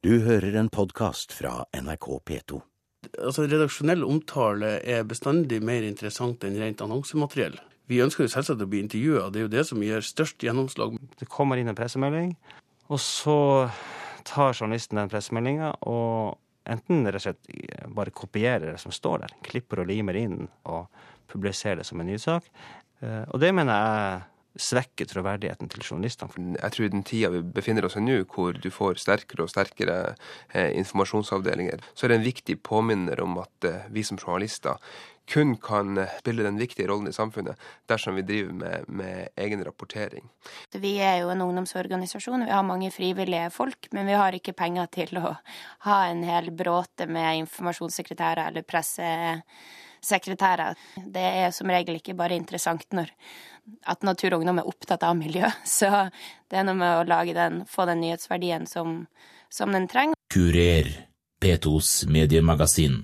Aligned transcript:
Du 0.00 0.14
hører 0.24 0.54
en 0.56 0.70
podkast 0.72 1.34
fra 1.36 1.66
NRK 1.76 2.06
P2. 2.24 2.58
Altså, 3.20 3.42
Redaksjonell 3.44 4.00
omtale 4.06 4.78
er 4.80 5.02
bestandig 5.04 5.58
mer 5.60 5.84
interessant 5.84 6.40
enn 6.48 6.56
rent 6.56 6.80
annonsemateriell. 6.80 7.58
Vi 7.92 7.98
ønsker 8.00 8.24
jo 8.24 8.32
selvsagt 8.32 8.64
å 8.64 8.68
bli 8.70 8.80
intervjua, 8.80 9.26
det 9.28 9.42
er 9.42 9.44
jo 9.44 9.50
det 9.52 9.66
som 9.68 9.84
gir 9.84 10.00
størst 10.00 10.40
gjennomslag. 10.46 10.96
Det 11.20 11.28
kommer 11.28 11.60
inn 11.60 11.68
en 11.68 11.76
pressemelding, 11.76 12.32
og 12.88 13.02
så 13.04 13.36
tar 14.24 14.56
journalisten 14.56 15.02
den 15.02 15.12
pressemeldinga 15.12 15.74
og 15.92 16.40
enten 16.72 17.04
rett 17.04 17.20
og 17.20 17.26
slett 17.26 17.92
bare 18.00 18.16
kopierer 18.16 18.70
det 18.70 18.80
som 18.80 18.96
står 18.96 19.26
der, 19.26 19.38
klipper 19.44 19.84
og 19.84 19.92
limer 19.92 20.16
inn 20.16 20.46
og 20.64 20.88
publiserer 21.28 21.82
det 21.82 21.88
som 21.90 22.00
en 22.00 22.08
nyhetssak. 22.08 22.48
Eh, 23.04 23.26
og 23.28 23.36
det 23.44 23.52
mener 23.52 23.76
jeg 23.76 24.24
svekker 24.58 25.06
troverdigheten 25.10 25.70
til 25.70 25.84
journalistene. 25.84 26.56
Jeg 26.58 26.74
tror 26.74 26.90
den 26.90 27.04
tida 27.06 27.30
vi 27.34 27.42
befinner 27.58 27.86
oss 27.86 27.96
i 27.98 28.02
nå, 28.02 28.22
hvor 28.34 28.56
du 28.58 28.70
får 28.74 28.98
sterkere 29.02 29.46
og 29.46 29.52
sterkere 29.52 29.98
eh, 30.52 30.72
informasjonsavdelinger, 30.80 31.84
så 31.94 32.06
er 32.06 32.12
det 32.12 32.20
en 32.20 32.26
viktig 32.26 32.58
påminner 32.66 33.22
om 33.22 33.38
at 33.42 33.68
eh, 33.68 33.86
vi 33.94 34.04
som 34.06 34.18
journalister 34.18 34.80
kun 35.28 35.56
kan 35.56 36.06
spille 36.18 36.42
den 36.42 36.58
viktige 36.58 36.88
rollen 36.90 37.08
i 37.08 37.12
samfunnet 37.14 37.56
dersom 37.90 38.14
vi 38.18 38.22
driver 38.26 38.52
med, 38.52 38.84
med, 38.88 39.28
egen 39.36 39.64
rapportering. 39.64 40.30
Vi 40.72 40.98
er 40.98 41.16
jo 41.22 41.28
en 41.30 41.40
ungdomsorganisasjon, 41.44 42.44
vi 42.46 42.50
har 42.50 42.62
mange 42.66 42.90
frivillige 42.94 43.50
folk, 43.54 43.88
men 43.92 44.06
vi 44.06 44.12
har 44.18 44.32
ikke 44.34 44.52
penger 44.58 44.86
til 44.94 45.18
å 45.20 45.36
ha 45.86 46.06
en 46.08 46.22
hel 46.26 46.50
bråte 46.50 47.06
med 47.06 47.36
informasjonssekretærer 47.44 48.46
eller 48.50 48.62
pressesekretærer. 48.66 50.74
Det 51.06 51.26
er 51.44 51.50
som 51.54 51.70
regel 51.70 51.94
ikke 52.00 52.18
bare 52.18 52.38
interessant 52.38 52.86
når 52.96 53.08
at 53.86 54.02
Natur 54.06 54.34
og 54.34 54.42
Ungdom 54.42 54.60
er 54.62 54.70
opptatt 54.70 55.04
av 55.06 55.16
miljø. 55.18 55.46
Så 55.78 55.90
det 56.50 56.58
er 56.58 56.66
noe 56.66 56.78
med 56.80 56.98
å 56.98 57.06
lage 57.08 57.36
den, 57.36 57.62
få 57.70 57.86
den 57.90 58.02
nyhetsverdien 58.04 58.66
som, 58.66 59.04
som 59.52 59.72
den 59.76 59.88
trenger. 59.90 60.18
Kurer, 60.32 60.90
P2s 61.42 62.06
mediemagasin. 62.10 63.02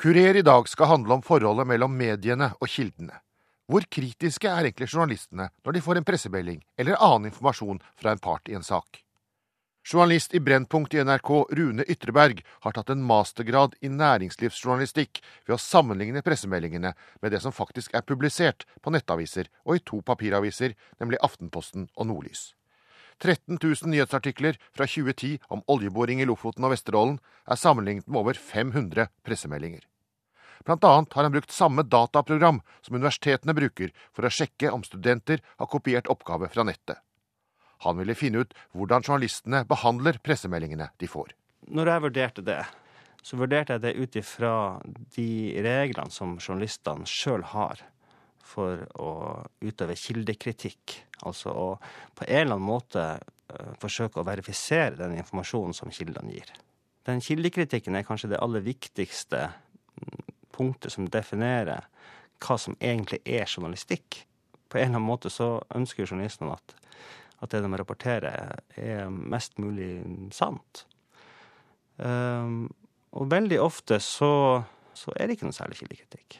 Kurer 0.00 0.36
i 0.36 0.42
dag 0.42 0.68
skal 0.68 0.86
handle 0.86 1.12
om 1.14 1.22
forholdet 1.22 1.66
mellom 1.68 1.92
mediene 1.92 2.46
og 2.56 2.70
kildene. 2.72 3.18
Hvor 3.68 3.84
kritiske 3.84 4.48
er 4.48 4.64
egentlig 4.64 4.86
journalistene 4.88 5.50
når 5.60 5.74
de 5.76 5.82
får 5.84 5.98
en 6.00 6.06
pressemelding 6.08 6.62
eller 6.80 6.96
annen 6.96 7.28
informasjon 7.28 7.82
fra 8.00 8.14
en 8.14 8.22
part 8.24 8.48
i 8.48 8.54
en 8.56 8.64
sak? 8.64 9.02
Journalist 9.84 10.32
i 10.32 10.40
Brennpunkt 10.40 10.96
i 10.96 11.02
NRK, 11.04 11.30
Rune 11.58 11.84
Ytreberg, 11.84 12.40
har 12.64 12.76
tatt 12.78 12.94
en 12.94 13.04
mastergrad 13.04 13.76
i 13.84 13.90
næringslivsjournalistikk 13.92 15.20
ved 15.44 15.58
å 15.58 15.60
sammenligne 15.60 16.24
pressemeldingene 16.24 16.94
med 17.20 17.36
det 17.36 17.42
som 17.44 17.52
faktisk 17.52 17.92
er 17.92 18.06
publisert 18.08 18.64
på 18.80 18.94
nettaviser 18.96 19.52
og 19.66 19.76
i 19.76 19.84
to 19.84 20.00
papiraviser, 20.00 20.78
nemlig 20.96 21.20
Aftenposten 21.28 21.90
og 21.92 22.08
Nordlys. 22.08 22.54
13 23.20 23.60
000 23.60 23.92
nyhetsartikler 23.92 24.56
fra 24.72 24.88
2010 24.88 25.36
om 25.52 25.60
oljeboring 25.68 26.24
i 26.24 26.30
Lofoten 26.32 26.64
og 26.64 26.72
Vesterålen 26.72 27.20
er 27.44 27.60
sammenlignet 27.60 28.08
med 28.08 28.24
over 28.24 28.40
500 28.40 29.10
pressemeldinger. 29.28 29.89
Blant 30.64 30.84
annet 30.84 31.12
har 31.16 31.26
han 31.26 31.32
brukt 31.32 31.54
samme 31.54 31.82
dataprogram 31.82 32.60
som 32.84 32.96
universitetene 32.96 33.54
bruker 33.56 33.94
for 34.12 34.26
å 34.26 34.32
sjekke 34.32 34.72
om 34.74 34.84
studenter 34.84 35.40
har 35.56 35.70
kopiert 35.70 36.10
oppgave 36.12 36.50
fra 36.52 36.66
nettet. 36.68 37.00
Han 37.86 37.96
ville 37.96 38.14
finne 38.14 38.44
ut 38.44 38.52
hvordan 38.76 39.06
journalistene 39.06 39.62
behandler 39.68 40.20
pressemeldingene 40.20 40.90
de 41.00 41.08
får. 41.08 41.32
Når 41.72 41.92
jeg 41.92 42.04
vurderte 42.04 42.44
det, 42.44 42.60
så 43.24 43.38
vurderte 43.40 43.76
jeg 43.76 43.84
det 43.84 43.96
ut 43.96 44.18
ifra 44.20 44.54
de 45.16 45.30
reglene 45.64 46.12
som 46.12 46.36
journalistene 46.40 47.08
sjøl 47.08 47.44
har 47.54 47.80
for 48.50 48.82
å 49.00 49.12
utøve 49.62 49.96
kildekritikk. 49.98 50.96
Altså 51.24 51.52
å 51.52 51.68
på 52.16 52.26
en 52.26 52.42
eller 52.42 52.56
annen 52.56 52.66
måte 52.66 53.04
uh, 53.20 53.72
forsøke 53.80 54.20
å 54.20 54.26
verifisere 54.26 54.98
den 54.98 55.18
informasjonen 55.20 55.76
som 55.76 55.92
kildene 55.94 56.34
gir. 56.34 56.52
Den 57.08 57.22
kildekritikken 57.24 57.96
er 57.96 58.06
kanskje 58.08 58.32
det 58.34 58.40
aller 58.42 58.64
viktigste 58.64 59.46
mm, 59.48 60.29
punktet 60.60 60.92
som 60.92 61.08
definerer 61.08 61.88
hva 62.40 62.56
som 62.60 62.76
egentlig 62.80 63.20
er 63.24 63.48
journalistikk. 63.48 64.26
På 64.70 64.78
en 64.78 64.92
eller 64.92 65.00
annen 65.00 65.08
måte 65.08 65.32
så 65.32 65.56
ønsker 65.74 66.06
journalistene 66.06 66.52
at 66.54 66.76
at 67.40 67.54
det 67.54 67.62
de 67.64 67.78
rapporterer, 67.80 68.60
er 68.76 69.08
mest 69.08 69.58
mulig 69.60 70.02
sant. 70.36 70.84
Um, 71.96 72.68
og 73.16 73.30
veldig 73.32 73.58
ofte 73.60 73.98
så, 74.00 74.62
så, 74.96 75.12
er 75.16 75.26
det 75.26 75.36
ikke 75.36 75.48
noe 75.48 75.56
særlig 75.56 75.80
kildekritikk. 75.80 76.38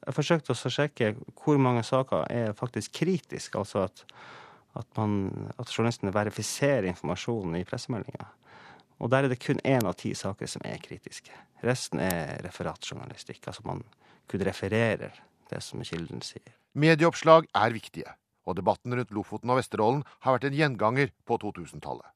Jeg 0.00 0.16
forsøkte 0.16 0.54
også 0.54 0.70
å 0.70 0.74
sjekke 0.74 1.12
hvor 1.42 1.60
mange 1.60 1.84
saker 1.86 2.24
er 2.32 2.56
faktisk 2.56 2.96
kritiske, 3.02 3.60
altså 3.60 3.84
at, 3.84 4.04
at, 4.80 4.88
man, 4.96 5.50
at 5.60 5.72
journalistene 5.72 6.14
verifiserer 6.14 6.88
informasjonen 6.88 7.60
i 7.60 7.66
pressemeldinga. 7.68 8.30
Og 9.00 9.10
der 9.12 9.24
er 9.24 9.32
det 9.32 9.40
kun 9.40 9.60
én 9.64 9.86
av 9.88 9.96
ti 9.98 10.12
saker 10.14 10.48
som 10.50 10.64
er 10.68 10.80
kritiske. 10.84 11.32
Resten 11.64 12.02
er 12.04 12.38
referatjournalistikk. 12.44 13.42
Altså 13.48 13.64
man 13.64 13.82
kun 14.30 14.44
refererer 14.46 15.16
det 15.50 15.62
som 15.64 15.82
kilden 15.84 16.22
sier. 16.24 16.52
Medieoppslag 16.78 17.48
er 17.56 17.74
viktige 17.74 18.12
og 18.48 18.56
debatten 18.58 18.94
rundt 18.96 19.12
Lofoten 19.14 19.52
og 19.52 19.60
Vesterålen 19.60 20.04
har 20.24 20.36
vært 20.36 20.48
en 20.48 20.56
gjenganger 20.56 21.12
på 21.28 21.38
2000-tallet. 21.42 22.06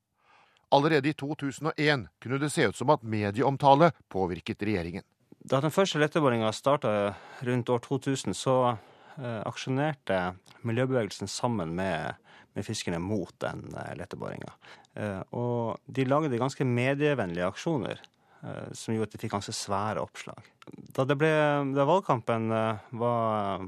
Allerede 0.74 1.10
i 1.10 1.14
2001 1.14 2.08
kunne 2.22 2.40
det 2.42 2.50
se 2.50 2.66
ut 2.66 2.76
som 2.76 2.90
at 2.94 3.04
medieomtale 3.06 3.92
påvirket 4.10 4.64
regjeringen. 4.66 5.04
Da 5.44 5.60
den 5.60 5.74
første 5.74 6.00
letteboringa 6.00 6.50
starta 6.56 7.14
rundt 7.44 7.70
år 7.70 7.82
2000, 7.84 8.34
så 8.34 8.56
eh, 8.72 9.42
aksjonerte 9.44 10.34
miljøbevegelsen 10.64 11.28
sammen 11.28 11.74
med, 11.76 12.16
med 12.54 12.66
fiskerne 12.66 13.00
mot 13.02 13.34
den 13.42 13.66
eh, 13.74 13.94
leteboringa. 13.98 14.52
Eh, 14.94 15.22
og 15.36 15.80
de 15.86 16.06
lagde 16.06 16.40
ganske 16.40 16.66
medievennlige 16.66 17.48
aksjoner 17.50 17.98
eh, 17.98 18.68
som 18.72 18.94
gjorde 18.94 19.10
at 19.10 19.16
de 19.16 19.22
fikk 19.24 19.34
ganske 19.36 19.56
svære 19.56 20.02
oppslag. 20.04 20.50
Da, 20.96 21.06
ble, 21.10 21.32
da 21.76 21.86
valgkampen 21.88 22.48
var, 22.96 23.64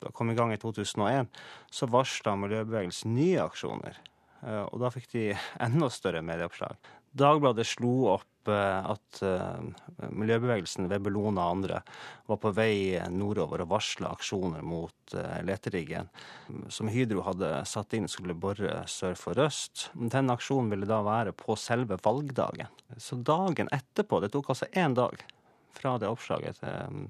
da 0.00 0.12
kom 0.16 0.30
i 0.32 0.36
gang 0.38 0.54
i 0.54 0.60
2001, 0.60 1.28
så 1.70 1.90
varsla 1.90 2.38
miljøbevegelsen 2.40 3.12
nye 3.18 3.42
aksjoner. 3.42 3.98
Og 4.70 4.78
da 4.80 4.88
fikk 4.94 5.10
de 5.12 5.24
enda 5.66 5.90
større 5.92 6.22
medieoppslag. 6.24 6.78
Dagbladet 7.18 7.66
slo 7.66 8.14
opp 8.14 8.37
at 8.54 9.20
eh, 9.24 10.08
miljøbevegelsen 10.10 10.88
ved 10.90 11.04
Bellona 11.06 11.46
og 11.46 11.56
andre 11.58 11.80
var 12.28 12.40
på 12.42 12.52
vei 12.56 12.98
nordover 13.12 13.64
og 13.64 13.72
varsla 13.72 14.12
aksjoner 14.16 14.64
mot 14.66 15.16
leteriggen 15.44 16.10
som 16.68 16.90
Hydro 16.92 17.22
hadde 17.24 17.48
satt 17.68 17.94
inn 17.96 18.08
skulle 18.12 18.36
bore 18.36 18.82
sør 18.90 19.16
for 19.16 19.40
øst. 19.40 19.88
Den 19.96 20.28
aksjonen 20.32 20.68
ville 20.74 20.88
da 20.88 21.00
være 21.06 21.32
på 21.32 21.56
selve 21.56 21.96
valgdagen. 22.04 22.68
Så 23.00 23.16
dagen 23.24 23.72
etterpå, 23.72 24.20
det 24.20 24.34
tok 24.34 24.52
altså 24.52 24.68
én 24.76 24.96
dag 24.98 25.24
fra 25.78 25.96
det 26.02 26.12
oppslaget 26.12 26.60
til 26.60 27.08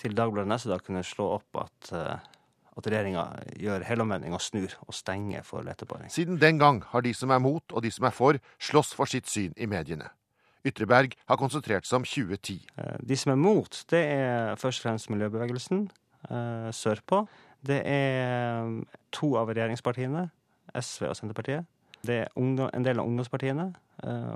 til 0.00 0.16
Dagbladet 0.16 0.48
neste 0.50 0.70
dag 0.70 0.84
kunne 0.84 1.02
slå 1.06 1.28
opp 1.36 1.60
at, 1.60 1.92
eh, 1.96 2.30
at 2.80 2.88
regjeringa 2.88 3.24
gjør 3.60 3.84
helomvending 3.88 4.36
og 4.36 4.42
snur 4.44 4.76
og 4.86 4.96
stenger 4.96 5.44
for 5.46 5.66
leteboring. 5.66 6.10
Siden 6.12 6.40
den 6.40 6.60
gang 6.60 6.82
har 6.92 7.04
de 7.04 7.12
som 7.16 7.32
er 7.34 7.42
mot 7.42 7.64
og 7.72 7.84
de 7.84 7.92
som 7.92 8.08
er 8.08 8.16
for, 8.16 8.40
slåss 8.62 8.94
for 8.96 9.10
sitt 9.10 9.28
syn 9.30 9.52
i 9.56 9.68
mediene. 9.70 10.08
Ytreberg 10.66 11.14
har 11.30 11.40
konsentrert 11.40 11.88
seg 11.88 12.00
om 12.00 12.06
2010. 12.08 12.58
Eh, 12.76 12.96
de 13.10 13.18
som 13.18 13.34
er 13.34 13.40
mot, 13.40 13.82
det 13.92 14.02
er 14.14 14.60
først 14.60 14.82
og 14.82 14.88
fremst 14.88 15.10
miljøbevegelsen 15.12 15.86
eh, 16.30 16.70
sørpå. 16.76 17.24
Det 17.66 17.82
er 17.84 18.66
to 19.12 19.34
av 19.36 19.52
regjeringspartiene, 19.52 20.28
SV 20.80 21.10
og 21.10 21.16
Senterpartiet. 21.18 21.68
Det 22.06 22.22
er 22.22 22.30
en 22.40 22.84
del 22.86 23.00
av 23.00 23.04
ungdomspartiene. 23.04 23.66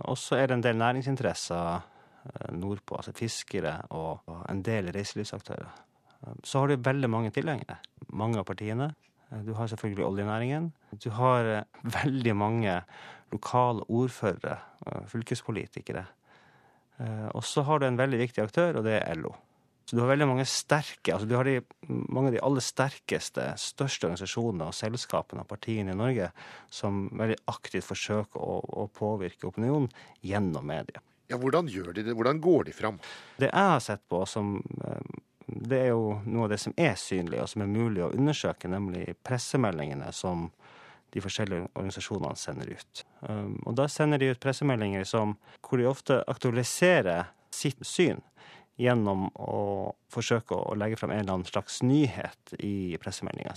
Og 0.04 0.18
så 0.20 0.36
er 0.36 0.50
det 0.50 0.58
en 0.58 0.64
del 0.66 0.76
næringsinteresser 0.76 1.86
Eh, 2.24 2.52
nordpå, 2.56 2.96
altså 2.96 3.12
fiskere 3.12 3.74
og 3.92 4.24
en 4.48 4.62
del 4.64 4.88
reiselivsaktører. 4.94 5.72
Eh, 6.24 6.36
så 6.44 6.62
har 6.62 6.70
du 6.70 6.84
veldig 6.86 7.10
mange 7.10 7.32
tilhengere. 7.36 7.76
Mange 8.08 8.38
av 8.40 8.46
partiene. 8.48 8.94
Eh, 9.30 9.42
du 9.44 9.52
har 9.54 9.68
selvfølgelig 9.68 10.06
oljenæringen. 10.06 10.72
Du 11.04 11.10
har 11.10 11.66
veldig 11.98 12.36
mange 12.36 12.80
lokale 13.32 13.84
ordførere, 13.90 14.58
fylkespolitikere. 15.10 16.05
Og 17.35 17.43
så 17.43 17.64
har 17.67 17.81
du 17.81 17.88
en 17.88 17.99
veldig 17.99 18.20
viktig 18.20 18.43
aktør, 18.44 18.79
og 18.79 18.85
det 18.87 19.00
er 19.00 19.19
LO. 19.19 19.32
Så 19.85 19.96
du 19.96 20.00
har 20.00 20.08
veldig 20.08 20.29
mange 20.31 20.44
sterke, 20.49 21.12
altså 21.12 21.26
du 21.29 21.35
har 21.37 21.44
de, 21.44 21.58
mange 21.88 22.31
av 22.31 22.37
de 22.38 22.43
aller 22.46 22.64
sterkeste, 22.64 23.44
største 23.61 24.08
organisasjonene 24.08 24.70
og 24.70 24.76
selskapene 24.76 25.44
og 25.44 25.50
partiene 25.50 25.93
i 25.93 25.99
Norge 25.99 26.31
som 26.73 27.02
veldig 27.12 27.37
aktivt 27.52 27.85
forsøker 27.91 28.41
å, 28.41 28.62
å 28.64 28.87
påvirke 28.88 29.50
opinionen 29.50 29.91
gjennom 30.25 30.64
media. 30.70 31.02
Ja, 31.29 31.37
Hvordan 31.40 31.69
gjør 31.69 31.93
de 31.97 32.06
det? 32.06 32.17
Hvordan 32.17 32.40
går 32.40 32.70
de 32.70 32.76
fram? 32.76 32.97
Det 33.37 33.50
jeg 33.50 33.70
har 33.75 33.85
sett 33.85 34.05
på 34.08 34.23
som 34.29 34.56
eh, 34.81 35.20
det 35.44 35.82
er 35.82 35.90
jo 35.93 36.17
noe 36.25 36.47
av 36.47 36.55
det 36.55 36.61
som 36.62 36.73
er 36.81 36.97
synlig, 37.00 37.43
og 37.43 37.50
som 37.52 37.64
er 37.64 37.73
mulig 37.73 38.06
å 38.06 38.12
undersøke, 38.17 38.70
nemlig 38.73 39.19
pressemeldingene 39.25 40.08
som 40.17 40.49
de 41.14 41.22
forskjellige 41.22 41.69
organisasjonene 41.72 42.38
sender 42.38 42.75
ut. 42.75 43.05
Um, 43.22 43.56
og 43.64 43.76
da 43.78 43.87
sender 43.90 44.20
de 44.20 44.32
ut 44.34 44.43
pressemeldinger 44.43 45.06
som, 45.08 45.37
hvor 45.62 45.81
de 45.81 45.88
ofte 45.88 46.20
aktualiserer 46.31 47.31
sitt 47.55 47.82
syn 47.87 48.22
gjennom 48.81 49.28
å 49.38 49.94
forsøke 50.11 50.56
å 50.58 50.75
legge 50.78 50.99
frem 50.99 51.12
en 51.14 51.22
eller 51.22 51.37
annen 51.37 51.49
slags 51.49 51.78
nyhet 51.87 52.56
i 52.58 52.96
pressemeldinga. 53.02 53.55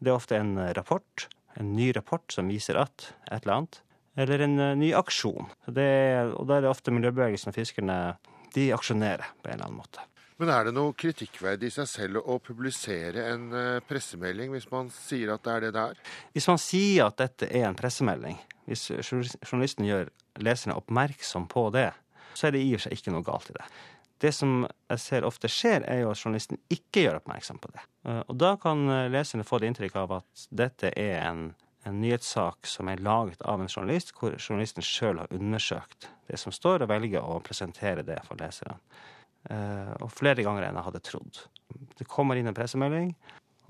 Det 0.00 0.12
er 0.12 0.16
ofte 0.16 0.38
en 0.38 0.54
rapport, 0.76 1.26
en 1.58 1.72
ny 1.74 1.90
rapport 1.96 2.24
som 2.32 2.50
viser 2.50 2.78
at 2.78 3.10
et 3.26 3.42
eller 3.42 3.56
annet. 3.56 3.80
eller 4.16 4.42
en 4.44 4.58
eh, 4.58 4.76
ny 4.76 4.92
aksjon. 4.94 5.46
Er, 5.70 6.32
og 6.34 6.46
da 6.46 6.58
er 6.58 6.64
det 6.64 6.70
ofte 6.70 6.92
miljøbevegelsen 6.92 7.50
og 7.50 7.56
fiskerne 7.56 7.98
de 8.54 8.70
aksjonerer 8.74 9.26
på 9.40 9.48
en 9.48 9.54
eller 9.54 9.68
annen 9.68 9.78
måte. 9.78 10.02
Men 10.40 10.48
er 10.54 10.70
det 10.70 10.72
noe 10.72 10.94
kritikkverdig 10.96 11.68
i 11.68 11.72
seg 11.74 11.88
selv 11.90 12.22
å 12.24 12.38
publisere 12.40 13.26
en 13.28 13.50
eh, 13.52 13.82
pressemelding 13.84 14.54
hvis 14.54 14.70
man 14.70 14.88
sier 14.94 15.34
at 15.34 15.44
det 15.44 15.52
er 15.52 15.66
det 15.66 15.72
det 15.76 15.82
er? 15.92 15.98
Hvis 16.32 16.48
man 16.48 16.60
sier 16.62 17.10
at 17.10 17.18
dette 17.20 17.48
er 17.50 17.66
en 17.68 17.76
pressemelding, 17.76 18.38
hvis 18.64 18.86
journalisten 18.88 19.84
gjør 19.84 20.08
leserne 20.40 20.78
oppmerksom 20.80 21.44
på 21.50 21.66
det, 21.76 21.90
så 22.32 22.48
er 22.48 22.56
det 22.56 22.64
i 22.64 22.72
og 22.72 22.80
for 22.80 22.86
seg 22.86 22.96
ikke 22.96 23.12
noe 23.12 23.26
galt 23.26 23.52
i 23.52 23.58
det. 23.58 23.68
Det 24.20 24.32
som 24.36 24.64
jeg 24.64 25.04
ser 25.04 25.28
ofte 25.28 25.48
skjer, 25.52 25.84
er 25.84 26.02
jo 26.06 26.14
at 26.14 26.24
journalisten 26.24 26.60
ikke 26.72 27.04
gjør 27.04 27.20
oppmerksom 27.20 27.60
på 27.60 27.74
det. 27.74 27.84
Eh, 28.08 28.22
og 28.24 28.40
da 28.40 28.54
kan 28.64 28.88
leserne 29.12 29.44
få 29.44 29.60
det 29.60 29.74
inntrykk 29.74 30.00
av 30.06 30.18
at 30.22 30.48
dette 30.64 30.94
er 30.96 31.20
en, 31.20 31.50
en 31.84 32.00
nyhetssak 32.00 32.64
som 32.64 32.88
er 32.88 33.04
laget 33.04 33.44
av 33.44 33.60
en 33.60 33.68
journalist, 33.68 34.16
hvor 34.16 34.40
journalisten 34.40 34.88
sjøl 34.88 35.20
har 35.20 35.36
undersøkt 35.36 36.08
det 36.32 36.40
som 36.40 36.54
står, 36.54 36.86
og 36.86 36.94
velger 36.96 37.20
å 37.20 37.42
presentere 37.44 38.08
det 38.08 38.22
for 38.24 38.40
leserne. 38.40 38.80
Eh, 39.48 39.94
og 40.04 40.12
flere 40.12 40.44
ganger 40.44 40.66
enn 40.66 40.76
jeg 40.76 40.88
hadde 40.90 41.02
trodd. 41.06 41.40
Det 41.96 42.08
kommer 42.10 42.36
inn 42.36 42.50
en 42.50 42.56
pressemelding, 42.56 43.14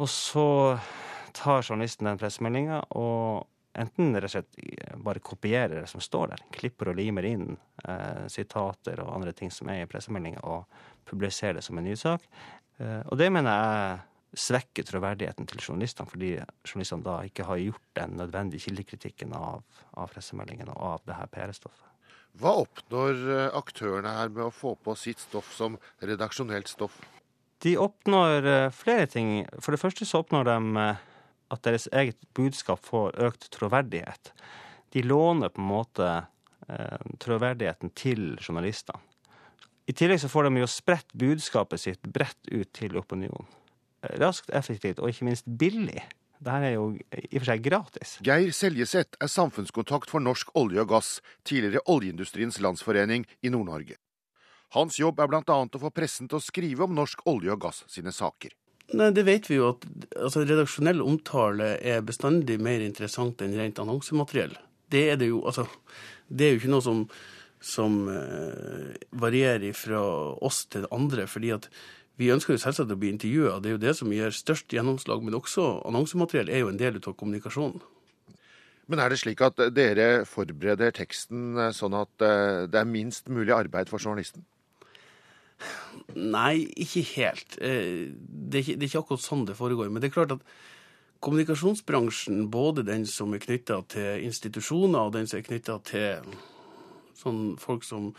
og 0.00 0.08
så 0.10 0.48
tar 1.36 1.62
journalisten 1.62 2.08
den 2.08 2.18
pressemeldinga 2.18 2.80
og 2.98 3.46
enten 3.78 4.16
rett 4.16 4.26
og 4.26 4.32
slett 4.32 5.02
bare 5.04 5.22
kopierer 5.22 5.82
det 5.82 5.88
som 5.90 6.02
står 6.02 6.32
der, 6.32 6.44
klipper 6.56 6.90
og 6.90 6.98
limer 6.98 7.26
inn 7.28 7.52
eh, 7.84 8.26
sitater 8.32 9.02
og 9.04 9.12
andre 9.14 9.34
ting 9.36 9.52
som 9.54 9.70
er 9.70 9.84
i 9.84 9.90
pressemeldinga, 9.90 10.42
og 10.42 10.66
publiserer 11.06 11.58
det 11.58 11.64
som 11.66 11.78
en 11.78 11.86
nyhetssak. 11.86 12.26
Eh, 12.80 13.02
og 13.06 13.20
det 13.20 13.30
mener 13.32 13.54
jeg 13.54 14.40
svekker 14.40 14.86
troverdigheten 14.86 15.46
til 15.50 15.62
journalistene, 15.62 16.10
fordi 16.10 16.32
journalistene 16.66 17.06
da 17.06 17.20
ikke 17.26 17.46
har 17.46 17.62
gjort 17.62 17.86
den 17.98 18.18
nødvendige 18.18 18.66
kildekritikken 18.66 19.34
av, 19.38 19.62
av 19.98 20.10
pressemeldingen 20.12 20.70
og 20.74 20.82
av 20.94 21.06
det 21.06 21.18
her 21.18 21.30
PR-stoffet. 21.34 21.86
Hva 22.38 22.54
oppnår 22.62 23.22
eh, 23.34 23.46
aktørene 23.58 24.12
her 24.14 24.30
med 24.32 24.46
å 24.46 24.54
få 24.54 24.74
på 24.78 24.94
sitt 24.98 25.20
stoff 25.22 25.50
som 25.56 25.78
redaksjonelt 26.04 26.70
stoff? 26.70 27.00
De 27.60 27.74
oppnår 27.80 28.46
eh, 28.46 28.66
flere 28.74 29.08
ting. 29.10 29.32
For 29.58 29.74
det 29.74 29.82
første 29.82 30.06
så 30.08 30.22
oppnår 30.22 30.46
de 30.48 30.84
eh, 30.84 31.06
at 31.50 31.64
deres 31.66 31.88
eget 31.96 32.20
budskap 32.38 32.84
får 32.86 33.18
økt 33.26 33.48
troverdighet. 33.56 34.32
De 34.94 35.02
låner 35.02 35.50
på 35.50 35.62
en 35.62 35.72
måte 35.72 36.10
troverdigheten 37.18 37.90
til 37.98 38.36
journalistene. 38.38 39.00
I 39.90 39.94
tillegg 39.96 40.20
så 40.22 40.28
får 40.30 40.46
de 40.46 40.60
jo 40.60 40.68
spredt 40.70 41.08
budskapet 41.18 41.82
sitt 41.82 42.04
bredt 42.14 42.38
ut 42.52 42.70
til 42.78 42.94
opinionen. 43.00 43.48
Raskt, 44.22 44.52
effektivt 44.54 45.00
og 45.02 45.10
ikke 45.10 45.26
minst 45.26 45.48
billig. 45.58 46.04
Dette 46.40 46.70
er 46.70 46.76
jo 46.78 46.84
i 46.96 47.36
og 47.36 47.42
for 47.42 47.48
seg 47.50 47.64
gratis. 47.64 48.14
Geir 48.24 48.52
Seljeseth 48.56 49.18
er 49.20 49.28
samfunnskontakt 49.28 50.08
for 50.12 50.24
Norsk 50.24 50.54
olje 50.56 50.80
og 50.80 50.94
gass, 50.94 51.10
tidligere 51.44 51.84
Oljeindustriens 51.92 52.56
Landsforening 52.64 53.26
i 53.44 53.52
Nord-Norge. 53.52 53.98
Hans 54.72 54.96
jobb 55.00 55.20
er 55.20 55.28
bl.a. 55.28 55.42
å 55.44 55.82
få 55.82 55.90
pressen 55.92 56.30
til 56.30 56.38
å 56.38 56.44
skrive 56.44 56.86
om 56.86 56.94
norsk 56.94 57.24
olje 57.28 57.52
og 57.52 57.64
gass 57.66 57.82
sine 57.90 58.12
saker. 58.14 58.54
Nei, 58.94 59.10
Det 59.14 59.24
vet 59.26 59.50
vi 59.50 59.58
jo 59.58 59.72
at 59.74 59.84
altså, 60.16 60.44
redaksjonell 60.46 61.02
omtale 61.02 61.74
er 61.82 62.06
bestandig 62.06 62.56
mer 62.62 62.82
interessant 62.82 63.42
enn 63.42 63.56
rent 63.58 63.82
annonsemateriell. 63.82 64.56
Det 64.90 65.04
er 65.12 65.20
det 65.20 65.30
jo, 65.30 65.42
altså, 65.46 65.66
det 66.30 66.46
er 66.46 66.54
jo 66.54 66.62
ikke 66.62 66.72
noe 66.72 66.86
som, 66.86 67.04
som 67.62 68.00
uh, 68.08 68.90
varierer 69.22 69.74
fra 69.76 70.00
oss 70.40 70.64
til 70.72 70.88
andre. 70.94 71.26
fordi 71.30 71.52
at 71.58 71.68
vi 72.20 72.28
ønsker 72.34 72.52
jo 72.52 72.60
selvsagt 72.60 72.92
å 72.92 72.98
bli 73.00 73.14
intervjua, 73.14 73.56
det 73.62 73.70
er 73.70 73.76
jo 73.78 73.80
det 73.86 73.96
som 73.96 74.12
gir 74.12 74.34
størst 74.34 74.72
gjennomslag. 74.76 75.22
Men 75.24 75.38
også 75.38 75.80
annonsemateriell 75.88 76.52
er 76.52 76.64
jo 76.64 76.70
en 76.72 76.80
del 76.80 77.00
av 77.00 77.16
kommunikasjonen. 77.16 77.80
Men 78.90 79.00
er 79.00 79.12
det 79.12 79.20
slik 79.22 79.40
at 79.46 79.60
dere 79.72 80.24
forbereder 80.26 80.92
teksten 80.96 81.54
eh, 81.54 81.70
sånn 81.76 81.94
at 81.94 82.24
eh, 82.26 82.64
det 82.66 82.80
er 82.80 82.90
minst 82.90 83.30
mulig 83.30 83.54
arbeid 83.54 83.88
for 83.88 84.02
journalisten? 84.02 84.42
Nei, 86.16 86.66
ikke 86.74 87.04
helt. 87.12 87.54
Eh, 87.62 88.10
det 88.10 88.58
er 88.58 88.64
ikke, 88.64 88.76
det 88.76 88.84
er 88.84 88.90
ikke 88.90 89.04
akkurat 89.04 89.24
sånn 89.24 89.46
det 89.46 89.56
foregår. 89.56 89.88
Men 89.88 90.02
det 90.02 90.10
er 90.10 90.16
klart 90.18 90.34
at 90.34 90.44
kommunikasjonsbransjen, 91.22 92.48
både 92.50 92.84
den 92.88 93.06
som 93.08 93.32
er 93.36 93.44
knytta 93.44 93.78
til 93.94 94.26
institusjoner, 94.26 95.06
og 95.06 95.14
den 95.16 95.30
som 95.30 95.38
er 95.38 95.46
knytta 95.46 95.78
til 95.86 96.36
sånn 97.20 97.42
folk 97.62 97.86
som 97.86 98.10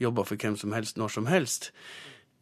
jobber 0.00 0.28
for 0.28 0.38
hvem 0.38 0.56
som 0.60 0.74
helst 0.76 1.00
når 1.00 1.16
som 1.16 1.26
helst, 1.30 1.72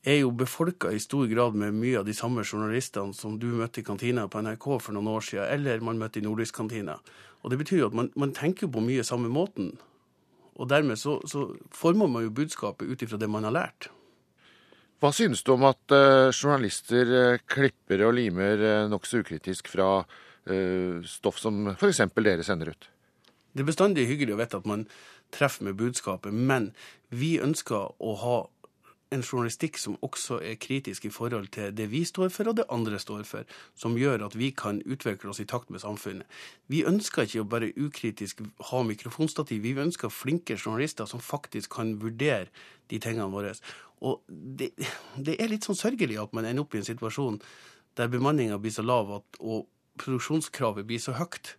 er 0.02 0.18
jo 0.18 0.32
befolka 0.34 0.90
i 0.90 1.00
stor 1.02 1.28
grad 1.30 1.54
med 1.58 1.76
mye 1.78 2.00
av 2.00 2.06
de 2.08 2.14
samme 2.16 2.42
journalistene 2.42 3.14
som 3.14 3.38
du 3.38 3.48
møtte 3.54 3.82
i 3.82 3.86
kantina 3.86 4.26
på 4.28 4.42
NRK 4.42 4.66
for 4.82 4.96
noen 4.96 5.12
år 5.14 5.24
siden, 5.28 5.46
eller 5.54 5.84
man 5.84 6.00
møtte 6.00 6.18
i 6.18 6.24
Nordlyskantina. 6.26 6.98
Og 7.42 7.52
det 7.52 7.58
betyr 7.60 7.84
jo 7.84 7.90
at 7.90 7.96
man, 7.98 8.10
man 8.18 8.34
tenker 8.34 8.70
på 8.70 8.82
mye 8.82 9.04
samme 9.06 9.30
måten. 9.30 9.76
Og 10.58 10.68
dermed 10.70 10.98
så, 10.98 11.20
så 11.26 11.48
former 11.74 12.10
man 12.10 12.26
jo 12.26 12.34
budskapet 12.34 12.90
ut 12.90 13.02
ifra 13.02 13.18
det 13.18 13.30
man 13.30 13.46
har 13.46 13.54
lært. 13.54 13.88
Hva 15.02 15.10
synes 15.14 15.42
du 15.42 15.54
om 15.54 15.64
at 15.66 15.94
uh, 15.94 16.30
journalister 16.30 17.08
uh, 17.10 17.40
klipper 17.50 18.04
og 18.06 18.14
limer 18.18 18.60
uh, 18.62 18.90
nokså 18.90 19.22
ukritisk 19.24 19.70
fra 19.72 20.02
stoff 21.06 21.36
som 21.38 21.68
f.eks. 21.70 22.00
dere 22.18 22.42
sender 22.42 22.72
ut? 22.74 22.88
Det 23.54 23.62
er 23.62 23.68
bestandig 23.68 24.08
hyggelig 24.08 24.32
å 24.34 24.38
vite 24.40 24.58
at 24.58 24.64
man 24.66 24.80
treffer 25.30 25.68
med 25.68 25.76
budskapet, 25.78 26.34
men 26.34 26.72
vi 27.14 27.36
ønsker 27.38 27.92
å 28.02 28.14
ha 28.18 28.38
en 29.12 29.22
journalistikk 29.22 29.78
som 29.80 29.98
også 30.04 30.38
er 30.42 30.58
kritisk 30.60 31.06
i 31.06 31.12
forhold 31.12 31.50
til 31.54 31.72
det 31.76 31.88
vi 31.92 32.02
står 32.08 32.32
for, 32.34 32.50
og 32.50 32.58
det 32.58 32.66
andre 32.72 32.98
står 33.02 33.22
for, 33.28 33.48
som 33.78 33.96
gjør 33.98 34.26
at 34.26 34.36
vi 34.38 34.50
kan 34.56 34.80
utvikle 34.82 35.32
oss 35.32 35.42
i 35.42 35.48
takt 35.48 35.70
med 35.70 35.82
samfunnet. 35.84 36.26
Vi 36.72 36.82
ønsker 36.88 37.28
ikke 37.28 37.44
å 37.44 37.48
bare 37.54 37.72
ukritisk 37.76 38.42
ha 38.72 38.82
mikrofonstativ, 38.86 39.62
vi 39.62 39.76
ønsker 39.78 40.12
flinke 40.12 40.56
journalister 40.58 41.08
som 41.10 41.22
faktisk 41.22 41.76
kan 41.78 41.96
vurdere 42.02 42.48
de 42.90 43.00
tingene 43.02 43.30
våre. 43.32 43.54
Og 44.02 44.22
det, 44.28 44.72
det 45.16 45.38
er 45.38 45.52
litt 45.52 45.68
sånn 45.68 45.78
sørgelig 45.78 46.18
at 46.20 46.34
man 46.36 46.48
ender 46.48 46.66
opp 46.66 46.74
i 46.74 46.82
en 46.82 46.88
situasjon 46.88 47.40
der 47.98 48.10
bemanninga 48.12 48.58
blir 48.58 48.72
så 48.74 48.84
lav 48.84 49.10
at, 49.18 49.40
og 49.40 49.68
produksjonskravet 50.00 50.88
blir 50.88 51.02
så 51.02 51.14
høyt 51.18 51.56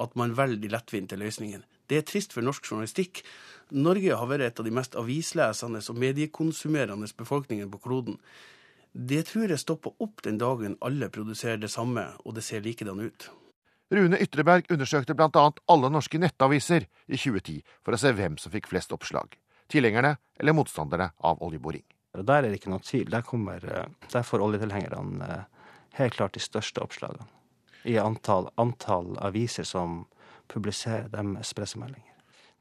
at 0.00 0.16
man 0.18 0.34
velger 0.36 0.60
de 0.60 0.70
lettvinte 0.72 1.18
løsningene. 1.18 1.64
Det 1.90 2.00
er 2.00 2.06
trist 2.08 2.32
for 2.32 2.44
norsk 2.44 2.66
journalistikk. 2.70 3.22
Norge 3.74 4.16
har 4.16 4.28
vært 4.30 4.48
et 4.48 4.60
av 4.60 4.66
de 4.66 4.74
mest 4.74 4.96
avislesende 4.98 5.80
og 5.80 6.00
mediekonsumerende 6.00 7.08
befolkningen 7.18 7.70
på 7.72 7.80
kloden. 7.86 8.18
Det 8.94 9.24
tror 9.26 9.50
jeg 9.50 9.58
stopper 9.58 9.96
opp 10.04 10.22
den 10.22 10.38
dagen 10.38 10.76
alle 10.80 11.10
produserer 11.10 11.58
det 11.58 11.72
samme, 11.72 12.06
og 12.24 12.36
det 12.36 12.44
ser 12.46 12.62
likedan 12.62 13.02
ut. 13.02 13.30
Rune 13.94 14.18
Ytreberg 14.22 14.70
undersøkte 14.72 15.16
bl.a. 15.18 15.48
alle 15.68 15.90
norske 15.90 16.18
nettaviser 16.18 16.86
i 17.06 17.18
2010 17.18 17.60
for 17.84 17.94
å 17.94 18.00
se 18.00 18.14
hvem 18.16 18.38
som 18.40 18.54
fikk 18.54 18.70
flest 18.70 18.94
oppslag. 18.94 19.34
Tilhengerne 19.70 20.16
eller 20.40 20.56
motstanderne 20.56 21.10
av 21.24 21.42
oljeboring. 21.42 21.84
Der 22.14 22.44
er 22.44 22.48
det 22.48 22.60
ikke 22.60 22.70
noe 22.70 22.84
tvil. 22.86 23.08
Der, 23.10 23.24
kommer, 23.26 23.64
eh, 23.66 23.90
der 24.12 24.22
får 24.22 24.42
oljetilhengerne 24.44 25.26
eh, 25.26 25.70
helt 25.98 26.14
klart 26.14 26.38
de 26.38 26.42
største 26.42 26.82
oppslagene. 26.84 27.26
I 27.84 27.98
antall, 28.00 28.48
antall 28.56 29.16
aviser 29.20 29.66
som 29.68 30.04
publiserer 30.50 31.08
deres 31.12 31.54
pressemeldinger. 31.56 32.14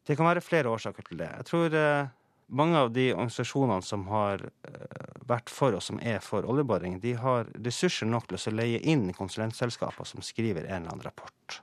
Det 0.04 0.18
kan 0.20 0.28
være 0.28 0.44
flere 0.44 0.72
årsaker 0.72 1.06
til 1.08 1.22
det. 1.22 1.30
Jeg 1.32 1.48
tror 1.48 1.76
eh, 1.80 2.12
mange 2.52 2.80
av 2.80 2.92
de 2.96 3.08
organisasjonene 3.14 3.86
som 3.86 4.06
har 4.12 4.44
eh, 4.44 5.12
vært 5.30 5.52
for, 5.52 5.76
og 5.78 5.84
som 5.84 6.00
er 6.04 6.20
for 6.24 6.48
oljeboring, 6.50 7.00
de 7.04 7.16
har 7.20 7.48
ressurser 7.56 8.10
nok 8.10 8.28
til 8.28 8.40
å 8.52 8.56
leie 8.58 8.82
inn 8.84 9.08
konsulentselskaper 9.16 10.08
som 10.10 10.26
skriver 10.26 10.68
en 10.68 10.84
eller 10.84 10.96
annen 10.96 11.08
rapport. 11.08 11.62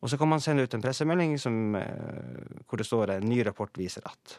Og 0.00 0.10
så 0.10 0.18
kan 0.18 0.30
man 0.32 0.42
sende 0.42 0.64
ut 0.64 0.74
en 0.74 0.82
pressemelding 0.82 1.36
som, 1.38 1.76
eh, 1.78 2.60
hvor 2.66 2.80
det 2.80 2.88
står 2.88 3.16
en 3.16 3.30
ny 3.30 3.44
rapport 3.46 3.78
viser 3.78 4.06
at. 4.08 4.38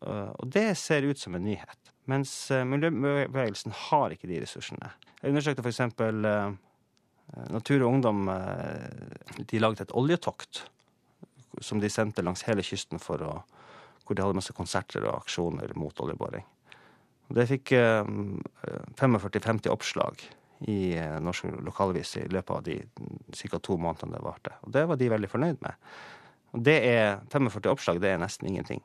Og 0.00 0.46
det 0.48 0.78
ser 0.80 1.04
ut 1.04 1.18
som 1.20 1.34
en 1.36 1.42
nyhet. 1.44 1.90
Mens 2.08 2.30
miljøbevegelsen 2.48 3.74
har 3.76 4.14
ikke 4.14 4.30
de 4.30 4.38
ressursene. 4.40 4.88
Jeg 5.20 5.34
undersøkte 5.34 5.60
f.eks. 5.60 5.82
Natur 7.50 7.84
og 7.84 7.94
Ungdom. 7.94 8.24
De 9.46 9.60
laget 9.62 9.84
et 9.84 9.94
oljetokt 9.96 10.64
som 11.60 11.80
de 11.80 11.90
sendte 11.90 12.22
langs 12.24 12.44
hele 12.46 12.64
kysten 12.64 13.00
for 13.02 13.22
å, 13.24 13.32
hvor 14.04 14.16
de 14.16 14.24
hadde 14.24 14.38
masse 14.38 14.54
konserter 14.56 15.04
og 15.06 15.22
aksjoner 15.22 15.74
mot 15.78 16.02
oljeboring. 16.02 16.46
Det 17.30 17.46
fikk 17.46 17.74
45-50 18.98 19.66
eh, 19.68 19.72
oppslag 19.72 20.22
i 20.66 20.78
eh, 20.98 21.18
norske 21.22 21.50
lokalaviser 21.62 22.26
i 22.26 22.32
løpet 22.34 22.56
av 22.56 22.64
de 22.66 22.78
ca. 23.38 23.60
to 23.62 23.76
månedene 23.78 24.16
det 24.16 24.24
varte. 24.24 24.56
Og 24.66 24.74
det 24.74 24.86
var 24.90 24.98
de 24.98 25.10
veldig 25.12 25.30
fornøyd 25.30 25.60
med. 25.62 25.90
Og 26.50 26.64
det 26.66 26.78
er 26.88 27.20
45 27.30 27.70
oppslag, 27.70 28.00
det 28.02 28.10
er 28.10 28.18
nesten 28.18 28.50
ingenting. 28.50 28.82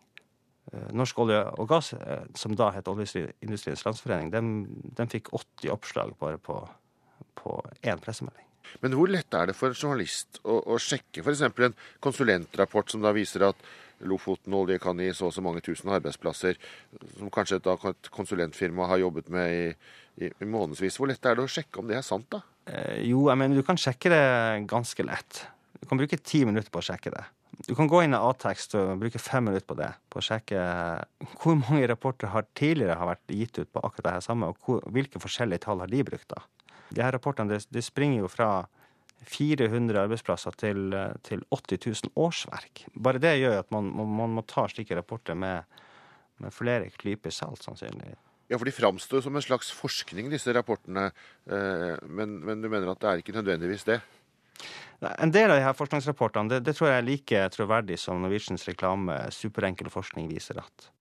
Eh, 0.71 0.91
Norsk 0.93 1.23
olje 1.25 1.41
og 1.57 1.69
gass, 1.71 1.93
som 2.37 2.53
da 2.53 2.69
het 2.75 2.89
Oljeindustriens 2.91 3.85
Landsforening, 3.87 4.29
den, 4.33 4.53
den 4.97 5.09
fikk 5.09 5.33
80 5.33 5.73
oppslag 5.73 6.13
bare 6.21 6.37
på, 6.37 6.59
på 7.37 7.59
én 7.83 8.01
pressemelding. 8.01 8.43
Men 8.83 8.95
hvor 8.97 9.11
lett 9.11 9.33
er 9.37 9.49
det 9.49 9.55
for 9.55 9.71
en 9.71 9.77
journalist 9.77 10.39
å, 10.43 10.59
å 10.73 10.79
sjekke 10.81 11.23
f.eks. 11.23 11.43
en 11.47 11.75
konsulentrapport 12.03 12.91
som 12.91 13.03
da 13.05 13.13
viser 13.15 13.47
at 13.47 13.67
Lofoten 14.03 14.53
olje 14.53 14.75
kan 14.83 14.99
gi 14.99 15.07
så 15.15 15.29
og 15.29 15.31
så 15.31 15.39
mange 15.39 15.61
tusen 15.63 15.87
arbeidsplasser, 15.95 16.57
som 17.15 17.29
kanskje 17.31 17.61
et, 17.61 17.69
et 17.89 18.09
konsulentfirma 18.11 18.89
har 18.91 18.99
jobbet 18.99 19.29
med 19.31 19.53
i, 19.55 19.69
i, 20.19 20.27
i 20.27 20.47
månedsvis. 20.51 20.97
Hvor 20.99 21.07
lett 21.07 21.23
er 21.25 21.37
det 21.37 21.45
å 21.45 21.51
sjekke 21.51 21.79
om 21.79 21.87
det 21.87 22.01
er 22.01 22.03
sant, 22.03 22.27
da? 22.33 22.41
Eh, 22.67 23.05
jo, 23.07 23.29
jeg 23.29 23.39
mener 23.39 23.55
du 23.55 23.63
kan 23.65 23.79
sjekke 23.79 24.11
det 24.11 24.25
ganske 24.67 25.07
lett. 25.07 25.45
Du 25.79 25.87
kan 25.87 26.01
bruke 26.01 26.19
ti 26.19 26.43
minutter 26.43 26.73
på 26.73 26.83
å 26.83 26.87
sjekke 26.89 27.13
det. 27.15 27.23
Du 27.69 27.71
kan 27.77 27.87
gå 27.87 28.01
inn 28.03 28.13
i 28.13 28.19
A-tekst 28.19 28.75
og 28.75 28.97
bruke 28.99 29.21
fem 29.21 29.47
minutter 29.47 29.67
på 29.69 29.77
det, 29.79 29.93
på 30.11 30.19
å 30.19 30.25
sjekke 30.27 30.59
hvor 31.39 31.55
mange 31.61 31.87
rapporter 31.87 32.33
har 32.33 32.49
tidligere 32.57 32.97
har 32.99 33.13
vært 33.13 33.31
gitt 33.31 33.61
ut 33.61 33.71
på 33.71 33.79
akkurat 33.79 34.09
det 34.09 34.15
her 34.17 34.25
samme, 34.27 34.51
og 34.51 34.67
hvor, 34.67 34.83
hvilke 34.91 35.21
forskjellige 35.23 35.63
tall 35.69 35.85
har 35.85 35.91
de 35.91 36.03
brukt 36.03 36.27
da. 36.35 36.43
De 36.95 37.03
her 37.03 37.15
rapportene 37.15 37.55
de, 37.55 37.61
de 37.75 37.83
springer 37.83 38.23
jo 38.23 38.31
fra 38.31 38.49
400 39.25 39.97
arbeidsplasser 40.05 40.55
til, 40.59 40.93
til 41.25 41.41
80 41.51 41.87
000 42.09 42.13
årsverk. 42.19 42.85
Bare 42.95 43.21
det 43.21 43.37
gjør 43.41 43.61
at 43.63 43.71
man, 43.73 43.89
man, 43.95 44.11
man 44.21 44.35
må 44.37 44.43
ta 44.47 44.67
slike 44.71 44.95
rapporter 44.97 45.37
med, 45.39 45.65
med 46.43 46.53
flere 46.53 46.91
klyper 46.93 47.33
salt, 47.33 47.63
sannsynlig. 47.65 48.13
Ja, 48.51 48.59
for 48.59 48.67
De 48.69 48.75
framstår 48.75 49.23
som 49.25 49.35
en 49.35 49.41
slags 49.41 49.71
forskning, 49.73 50.27
disse 50.29 50.53
rapportene. 50.53 51.07
eh, 51.49 51.95
Men, 52.05 52.37
men 52.45 52.61
du 52.61 52.69
mener 52.69 52.91
at 52.91 53.01
det 53.01 53.09
er 53.09 53.23
ikke 53.23 53.33
nødvendigvis 53.39 53.87
det? 53.87 54.01
En 55.19 55.31
del 55.33 55.49
av 55.51 55.57
de 55.57 55.63
her 55.65 55.73
forskningsrapportene 55.75 56.53
det, 56.53 56.61
det 56.63 56.75
tror 56.77 56.91
jeg 56.91 57.01
er 57.01 57.07
like 57.07 57.39
troverdig 57.51 57.97
som 57.99 58.21
Norwegians 58.23 58.63
reklame 58.69 59.17
Superenkel 59.33 59.89
forskning 59.91 60.29
viser 60.31 60.61
at. 60.61 60.91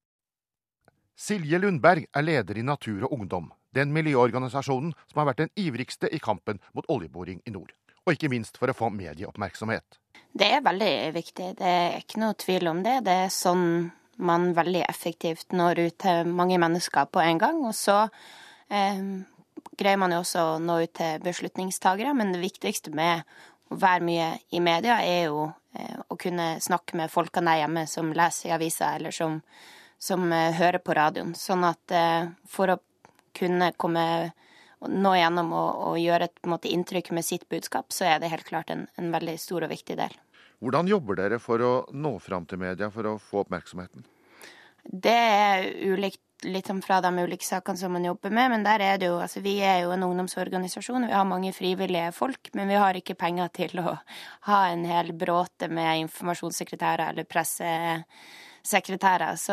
Silje 1.14 1.60
Lundberg 1.60 2.08
er 2.10 2.24
leder 2.26 2.58
i 2.58 2.64
Natur 2.66 3.04
og 3.06 3.12
Ungdom, 3.14 3.52
den 3.74 3.92
miljøorganisasjonen 3.96 4.94
som 5.10 5.20
har 5.20 5.32
vært 5.32 5.44
den 5.44 5.52
ivrigste 5.60 6.10
i 6.10 6.22
kampen 6.22 6.60
mot 6.72 6.88
oljeboring 6.92 7.42
i 7.44 7.54
nord. 7.54 7.74
Og 8.04 8.14
ikke 8.14 8.30
minst 8.32 8.58
for 8.60 8.70
å 8.70 8.76
få 8.76 8.90
medieoppmerksomhet. 8.92 9.98
Det 10.34 10.48
er 10.56 10.64
veldig 10.64 10.94
viktig, 11.14 11.52
det 11.58 11.68
er 11.68 12.00
ikke 12.00 12.20
noe 12.20 12.36
tvil 12.38 12.68
om 12.70 12.82
det. 12.84 12.98
Det 13.06 13.14
er 13.26 13.30
sånn 13.32 13.92
man 14.16 14.52
veldig 14.54 14.84
effektivt 14.88 15.54
når 15.56 15.80
ut 15.80 15.96
til 16.04 16.28
mange 16.30 16.58
mennesker 16.62 17.08
på 17.10 17.22
en 17.22 17.40
gang. 17.40 17.60
Og 17.66 17.74
så 17.74 18.04
eh, 18.70 19.00
greier 19.78 20.00
man 20.00 20.14
jo 20.14 20.22
også 20.22 20.46
å 20.54 20.62
nå 20.62 20.78
ut 20.84 20.94
til 20.98 21.22
beslutningstagere, 21.24 22.14
men 22.14 22.34
det 22.34 22.42
viktigste 22.44 22.94
med 22.94 23.24
å 23.72 23.78
være 23.80 24.06
mye 24.06 24.30
i 24.54 24.62
media 24.62 25.00
er 25.02 25.30
jo 25.30 25.46
eh, 25.74 25.96
å 26.08 26.18
kunne 26.20 26.54
snakke 26.62 26.98
med 27.00 27.12
folkene 27.12 27.54
der 27.54 27.64
hjemme 27.64 27.86
som 27.90 28.12
leser 28.14 28.50
i 28.50 28.56
avisa, 28.56 28.94
eller 28.98 29.14
som, 29.14 29.40
som 29.98 30.26
eh, 30.32 30.52
hører 30.58 30.82
på 30.84 30.96
radioen. 30.96 31.34
Sånn 31.38 31.66
at 31.66 31.94
eh, 31.94 32.30
for 32.50 32.74
å 32.74 32.80
kunne 33.36 33.72
komme 33.76 34.06
nå 34.84 35.14
gjennom 35.16 35.52
å, 35.56 35.64
å 35.90 35.94
gjøre 35.96 36.28
et 36.28 36.48
måte, 36.50 36.68
inntrykk 36.72 37.12
med 37.16 37.24
sitt 37.24 37.48
budskap, 37.48 37.92
så 37.94 38.08
er 38.08 38.20
det 38.20 38.32
helt 38.32 38.48
klart 38.48 38.72
en, 38.72 38.86
en 39.00 39.12
veldig 39.14 39.38
stor 39.40 39.64
og 39.64 39.72
viktig 39.72 39.96
del. 40.00 40.12
Hvordan 40.64 40.88
jobber 40.88 41.18
dere 41.18 41.40
for 41.42 41.62
å 41.64 41.72
nå 41.92 42.18
fram 42.24 42.46
til 42.48 42.60
media 42.60 42.90
for 42.92 43.08
å 43.08 43.18
få 43.20 43.42
oppmerksomheten? 43.44 44.04
Det 44.84 45.16
er 45.16 45.70
ulikt 45.88 46.20
litt 46.44 46.68
fra 46.84 47.00
de 47.00 47.10
ulike 47.24 47.46
sakene 47.46 47.80
som 47.80 47.92
man 47.92 48.04
jobber 48.04 48.32
med, 48.34 48.50
men 48.52 48.64
der 48.66 48.82
er 48.84 48.98
det 49.00 49.08
jo 49.08 49.16
Altså, 49.22 49.40
vi 49.40 49.56
er 49.64 49.82
jo 49.84 49.92
en 49.94 50.02
ungdomsorganisasjon, 50.04 51.06
vi 51.08 51.16
har 51.16 51.24
mange 51.24 51.52
frivillige 51.56 52.12
folk, 52.12 52.50
men 52.52 52.68
vi 52.68 52.76
har 52.80 52.96
ikke 52.98 53.16
penger 53.16 53.48
til 53.54 53.80
å 53.80 53.96
ha 54.48 54.58
en 54.68 54.84
hel 54.84 55.14
bråte 55.16 55.70
med 55.72 56.04
informasjonssekretærer 56.04 57.14
eller 57.14 57.28
pressesekretærer. 58.64 59.36
Så 59.36 59.52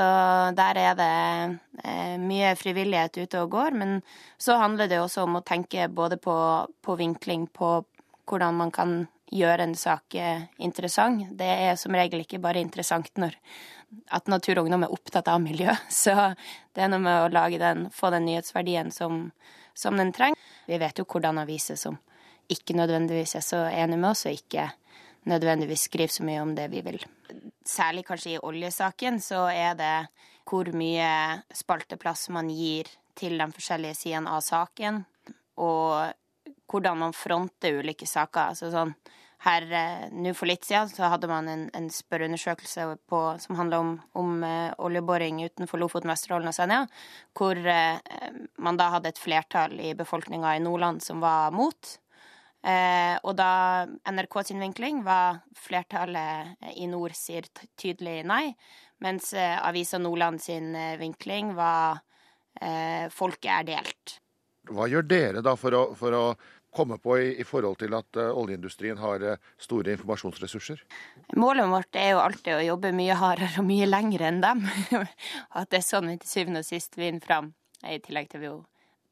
der 0.55 0.77
er 0.77 0.95
det 0.95 1.59
eh, 1.83 2.17
mye 2.17 2.55
frivillighet 2.55 3.17
ute 3.17 3.41
og 3.41 3.51
går. 3.51 3.71
Men 3.71 4.01
så 4.37 4.57
handler 4.57 4.87
det 4.87 5.01
også 5.01 5.23
om 5.23 5.35
å 5.37 5.43
tenke 5.43 5.87
både 5.89 6.17
på, 6.17 6.67
på 6.81 6.95
vinkling, 6.95 7.47
på 7.47 7.83
hvordan 8.25 8.55
man 8.55 8.71
kan 8.71 9.07
gjøre 9.31 9.63
en 9.63 9.75
sak 9.75 10.15
eh, 10.15 10.47
interessant. 10.59 11.27
Det 11.31 11.45
er 11.45 11.75
som 11.75 11.93
regel 11.93 12.21
ikke 12.21 12.39
bare 12.39 12.61
interessant 12.61 13.09
når 13.17 13.35
at 14.11 14.27
Natur 14.27 14.57
og 14.57 14.65
Ungdom 14.65 14.83
er 14.83 14.93
opptatt 14.93 15.27
av 15.27 15.41
miljø. 15.41 15.71
Så 15.89 16.13
det 16.73 16.81
er 16.81 16.89
noe 16.89 17.01
med 17.01 17.25
å 17.25 17.31
lage 17.31 17.59
den, 17.59 17.89
få 17.91 18.11
den 18.11 18.25
nyhetsverdien 18.25 18.91
som, 18.91 19.31
som 19.73 19.97
den 19.97 20.13
trenger. 20.13 20.39
Vi 20.67 20.77
vet 20.79 20.99
jo 20.99 21.05
hvordan 21.05 21.41
aviser 21.41 21.75
som 21.75 21.97
ikke 22.51 22.75
nødvendigvis 22.75 23.35
er 23.35 23.43
så 23.43 23.59
enige 23.69 23.99
med 23.99 24.09
oss, 24.11 24.25
og 24.27 24.35
ikke 24.35 24.65
nødvendigvis 25.29 25.87
skriver 25.89 26.13
så 26.13 26.25
mye 26.25 26.41
om 26.41 26.55
det 26.57 26.67
vi 26.71 26.81
vil. 26.85 26.99
Særlig 27.67 28.05
kanskje 28.07 28.35
i 28.35 28.41
oljesaken 28.41 29.21
så 29.21 29.45
er 29.53 29.77
det 29.79 29.95
hvor 30.49 30.67
mye 30.75 31.41
spalteplass 31.55 32.29
man 32.33 32.49
gir 32.49 32.89
til 33.15 33.37
de 33.37 33.47
forskjellige 33.53 33.99
sidene 33.99 34.31
av 34.33 34.41
saken, 34.43 35.03
og 35.61 36.13
hvordan 36.71 36.97
man 36.97 37.15
fronter 37.15 37.77
ulike 37.81 38.07
saker. 38.07 38.53
Altså 38.53 38.71
sånn 38.73 38.95
her 39.41 39.65
nå 40.13 40.33
for 40.37 40.49
litt 40.49 40.67
siden 40.67 40.89
så 40.91 41.09
hadde 41.09 41.29
man 41.29 41.47
en, 41.49 41.63
en 41.73 41.87
spørreundersøkelse 41.89 42.85
på, 43.09 43.21
som 43.41 43.57
handla 43.57 43.79
om, 43.81 43.95
om 44.17 44.43
uh, 44.45 44.69
oljeboring 44.85 45.41
utenfor 45.47 45.81
Lofoten, 45.81 46.11
Vesterålen 46.13 46.51
og 46.51 46.55
Senja, 46.55 46.83
hvor 47.37 47.57
uh, 47.57 47.97
man 48.61 48.77
da 48.77 48.91
hadde 48.93 49.09
et 49.09 49.21
flertall 49.21 49.73
i 49.81 49.95
befolkninga 49.97 50.53
i 50.55 50.61
Nordland 50.61 51.01
som 51.05 51.23
var 51.25 51.49
mot. 51.57 51.95
Uh, 52.61 53.17
og 53.25 53.33
da 53.39 53.87
NRK 54.05 54.37
sin 54.45 54.61
vinkling 54.61 55.01
var 55.05 55.41
flertallet 55.57 56.71
i 56.77 56.85
nord 56.89 57.15
sier 57.17 57.47
tydelig 57.79 58.21
nei, 58.29 58.51
mens 59.01 59.31
avisa 59.33 59.97
Nordland 59.97 60.43
sin 60.43 60.75
vinkling 61.01 61.55
var 61.57 62.03
folket 63.09 63.49
er 63.49 63.63
delt. 63.65 64.19
Hva 64.69 64.85
gjør 64.91 65.07
dere 65.09 65.41
da 65.41 65.55
for 65.57 65.73
å, 65.73 65.81
for 65.97 66.13
å 66.13 66.25
komme 66.71 66.97
på 66.97 67.17
i, 67.19 67.31
i, 67.41 67.45
forhold 67.47 67.79
til 67.81 67.93
at 67.97 68.19
uh, 68.19 68.31
oljeindustrien 68.37 68.99
har 69.01 69.23
uh, 69.25 69.49
store 69.59 69.93
informasjonsressurser? 69.95 70.83
Målet 71.39 71.69
vårt 71.71 71.99
er 71.99 72.13
jo 72.13 72.21
alltid 72.23 72.55
å 72.55 72.65
jobbe 72.69 72.93
mye 72.95 73.17
hardere 73.19 73.59
og 73.59 73.67
mye 73.67 73.89
lenger 73.89 74.25
enn 74.29 74.39
dem. 74.43 74.63
at 75.59 75.71
det 75.71 75.81
er 75.81 75.87
sånn 75.87 76.11
vi 76.13 76.17
til 76.21 76.31
syvende 76.31 76.63
og 76.63 76.69
sist 76.69 76.97
vinner 76.99 77.23
fram. 77.25 77.51
I 77.83 77.99
tillegg 78.03 78.31
til 78.31 78.47
jo 78.47 78.55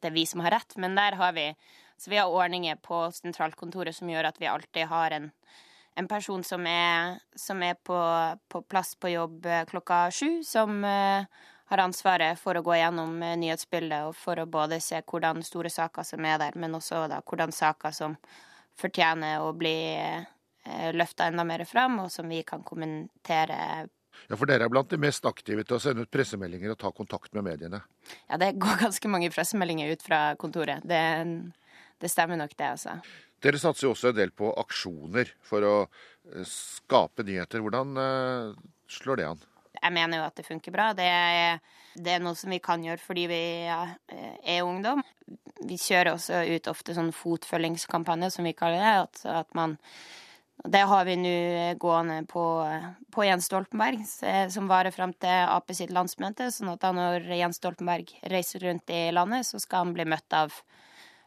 det 0.00 0.08
er 0.08 0.16
vi 0.16 0.24
som 0.28 0.40
har 0.44 0.56
rett. 0.56 0.76
Men 0.80 0.96
der 0.96 1.18
har 1.20 1.36
vi 1.36 1.50
så 2.00 2.10
vi 2.10 2.16
har 2.16 2.32
ordninger 2.32 2.78
på 2.80 3.02
sentralkontoret 3.12 3.92
som 3.96 4.08
gjør 4.08 4.30
at 4.30 4.40
vi 4.40 4.48
alltid 4.48 4.88
har 4.88 5.12
en, 5.12 5.26
en 6.00 6.08
person 6.08 6.40
som 6.46 6.64
er, 6.66 7.18
som 7.36 7.60
er 7.62 7.76
på, 7.76 7.98
på, 8.48 8.62
plass 8.64 8.94
på 8.96 9.12
jobb 9.12 9.44
eh, 9.44 9.66
klokka 9.68 10.06
sju, 10.16 10.40
som 10.48 10.80
uh, 10.80 11.28
har 11.68 11.82
ansvaret 11.84 12.40
for 12.40 12.56
å 12.56 12.64
gå 12.64 12.78
gjennom 12.80 13.20
nyhetsbildet 13.20 14.08
og 14.08 14.16
for 14.16 14.40
å 14.40 14.48
både 14.48 14.80
se 14.80 15.02
hvordan 15.04 15.44
store 15.44 15.68
saker 15.68 16.08
som 16.08 16.24
er 16.24 16.40
der, 16.40 16.56
men 16.56 16.80
også 16.80 17.04
da 17.12 17.20
hvordan 17.20 17.52
saker 17.52 17.92
som 17.92 18.16
fortjener 18.80 19.44
å 19.44 19.52
bli 19.52 19.76
løfta 20.96 21.28
enda 21.28 21.44
mer 21.44 21.64
fram, 21.68 21.98
og 22.00 22.10
som 22.12 22.28
vi 22.28 22.40
kan 22.48 22.64
kommentere. 22.64 23.88
Ja, 24.26 24.36
For 24.36 24.48
dere 24.48 24.66
er 24.66 24.72
blant 24.72 24.90
de 24.90 24.98
mest 25.00 25.24
aktive 25.28 25.64
til 25.64 25.76
å 25.76 25.82
sende 25.82 26.04
ut 26.04 26.12
pressemeldinger 26.12 26.74
og 26.74 26.80
ta 26.80 26.90
kontakt 26.96 27.32
med 27.36 27.46
mediene? 27.46 27.82
Ja, 28.26 28.40
det 28.40 28.54
går 28.60 28.80
ganske 28.86 29.12
mange 29.12 29.30
pressemeldinger 29.32 29.92
ut 29.94 30.04
fra 30.04 30.20
kontoret. 30.40 30.84
Det, 30.84 31.00
det 32.00 32.10
stemmer 32.12 32.40
nok, 32.40 32.56
det, 32.56 32.72
altså. 32.78 32.96
Dere 33.40 33.60
satser 33.60 33.86
jo 33.86 33.94
også 33.94 34.10
en 34.10 34.18
del 34.18 34.32
på 34.36 34.50
aksjoner 34.60 35.30
for 35.44 35.64
å 35.64 35.76
skape 36.44 37.24
nyheter. 37.24 37.62
Hvordan 37.64 37.96
uh, 37.96 38.58
slår 38.90 39.22
det 39.22 39.30
an? 39.30 39.46
jeg 39.80 39.94
mener 39.94 40.20
jo 40.20 40.28
at 40.28 40.38
det 40.38 40.46
funker 40.46 40.74
bra. 40.74 40.90
Det 40.96 41.06
er, 41.06 41.60
det 41.96 42.14
er, 42.16 42.24
noe 42.24 42.38
som 42.38 42.52
vi 42.52 42.60
kan 42.62 42.82
gjøre 42.84 43.02
fordi 43.02 43.26
vi 43.30 43.42
er 43.70 44.64
ungdom. 44.64 45.02
Vi 45.68 45.78
kjører 45.80 46.14
også 46.14 46.42
ut 46.48 46.70
ofte 46.70 46.96
sånn 46.96 47.12
fotfølgingskampanje, 47.14 48.32
som 48.34 48.48
vi 48.48 48.56
kaller 48.56 48.82
det. 48.82 48.96
At, 49.04 49.22
at 49.44 49.54
man 49.58 49.78
Det 50.60 50.82
har 50.84 51.04
vi 51.08 51.16
nå 51.16 51.36
gående 51.80 52.18
på, 52.28 52.44
på, 53.14 53.24
Jens 53.24 53.46
Stoltenberg, 53.48 54.02
som 54.52 54.68
varer 54.68 54.92
fram 54.92 55.14
til 55.16 55.46
Ap 55.48 55.72
sitt 55.72 55.92
landsmøte. 55.94 56.50
Sånn 56.52 56.74
at 56.74 56.82
da 56.82 56.92
når 56.92 57.30
Jens 57.32 57.56
Stoltenberg 57.56 58.12
reiser 58.28 58.66
rundt 58.66 58.92
i 58.92 59.08
landet, 59.14 59.48
så 59.48 59.60
skal 59.62 59.86
han 59.86 59.96
bli 59.96 60.04
møtt 60.04 60.36
av 60.36 60.52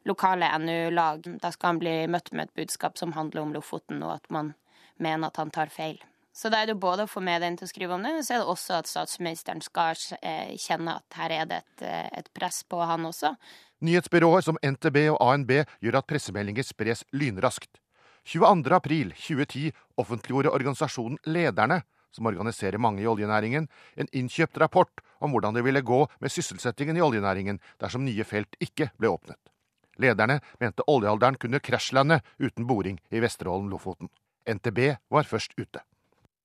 lokale 0.05 0.49
NU-lag. 0.59 1.27
Da 1.41 1.51
skal 1.51 1.73
han 1.73 1.81
bli 1.83 1.95
møtt 2.11 2.31
med 2.33 2.49
et 2.49 2.63
budskap 2.63 2.97
som 2.99 3.13
handler 3.17 3.43
om 3.43 3.53
Lofoten, 3.55 4.03
og 4.03 4.17
at 4.17 4.29
man 4.33 4.53
mener 5.01 5.29
at 5.29 5.39
han 5.41 5.53
tar 5.53 5.71
feil. 5.73 6.01
Så 6.33 6.49
da 6.49 6.63
er 6.63 6.71
det 6.71 6.79
både 6.81 7.05
å 7.05 7.09
få 7.09 7.21
mediene 7.21 7.59
til 7.59 7.67
å 7.67 7.69
skrive 7.69 7.93
om 7.93 8.01
det, 8.01 8.15
men 8.15 8.25
så 8.25 8.35
er 8.35 8.41
det 8.41 8.49
også 8.49 8.79
at 8.79 8.89
statsministeren 8.89 9.61
skal 9.61 9.93
kjenne 10.57 10.95
at 10.97 11.17
her 11.19 11.35
er 11.35 11.45
det 11.49 11.59
et, 11.61 11.83
et 12.23 12.31
press 12.33 12.63
på 12.65 12.79
han 12.81 13.05
også. 13.05 13.35
Nyhetsbyråer 13.85 14.45
som 14.45 14.57
NTB 14.65 14.97
og 15.11 15.21
ANB 15.21 15.53
gjør 15.83 15.99
at 15.99 16.09
pressemeldinger 16.09 16.65
spres 16.65 17.03
lynraskt. 17.13 17.77
22.4.2010 18.25 19.73
offentliggjorde 19.99 20.53
organisasjonen 20.55 21.19
Lederne, 21.27 21.83
som 22.13 22.29
organiserer 22.29 22.81
mange 22.81 23.03
i 23.03 23.09
oljenæringen, 23.09 23.67
en 23.97 24.11
innkjøpt 24.13 24.57
rapport 24.61 25.03
om 25.19 25.33
hvordan 25.33 25.57
det 25.57 25.65
ville 25.65 25.85
gå 25.85 26.05
med 26.21 26.33
sysselsettingen 26.33 26.97
i 26.97 27.03
oljenæringen 27.03 27.59
dersom 27.81 28.05
nye 28.07 28.25
felt 28.25 28.57
ikke 28.63 28.89
ble 28.97 29.11
åpnet. 29.13 29.52
Lederne 30.01 30.39
mente 30.59 30.85
oljealderen 30.87 31.35
kunne 31.35 31.59
krasjlande 31.59 32.21
uten 32.37 32.67
boring 32.67 32.99
i 33.09 33.23
Vesterålen-Lofoten. 33.23 34.09
NTB 34.49 34.95
var 35.09 35.23
først 35.23 35.53
ute. 35.57 35.83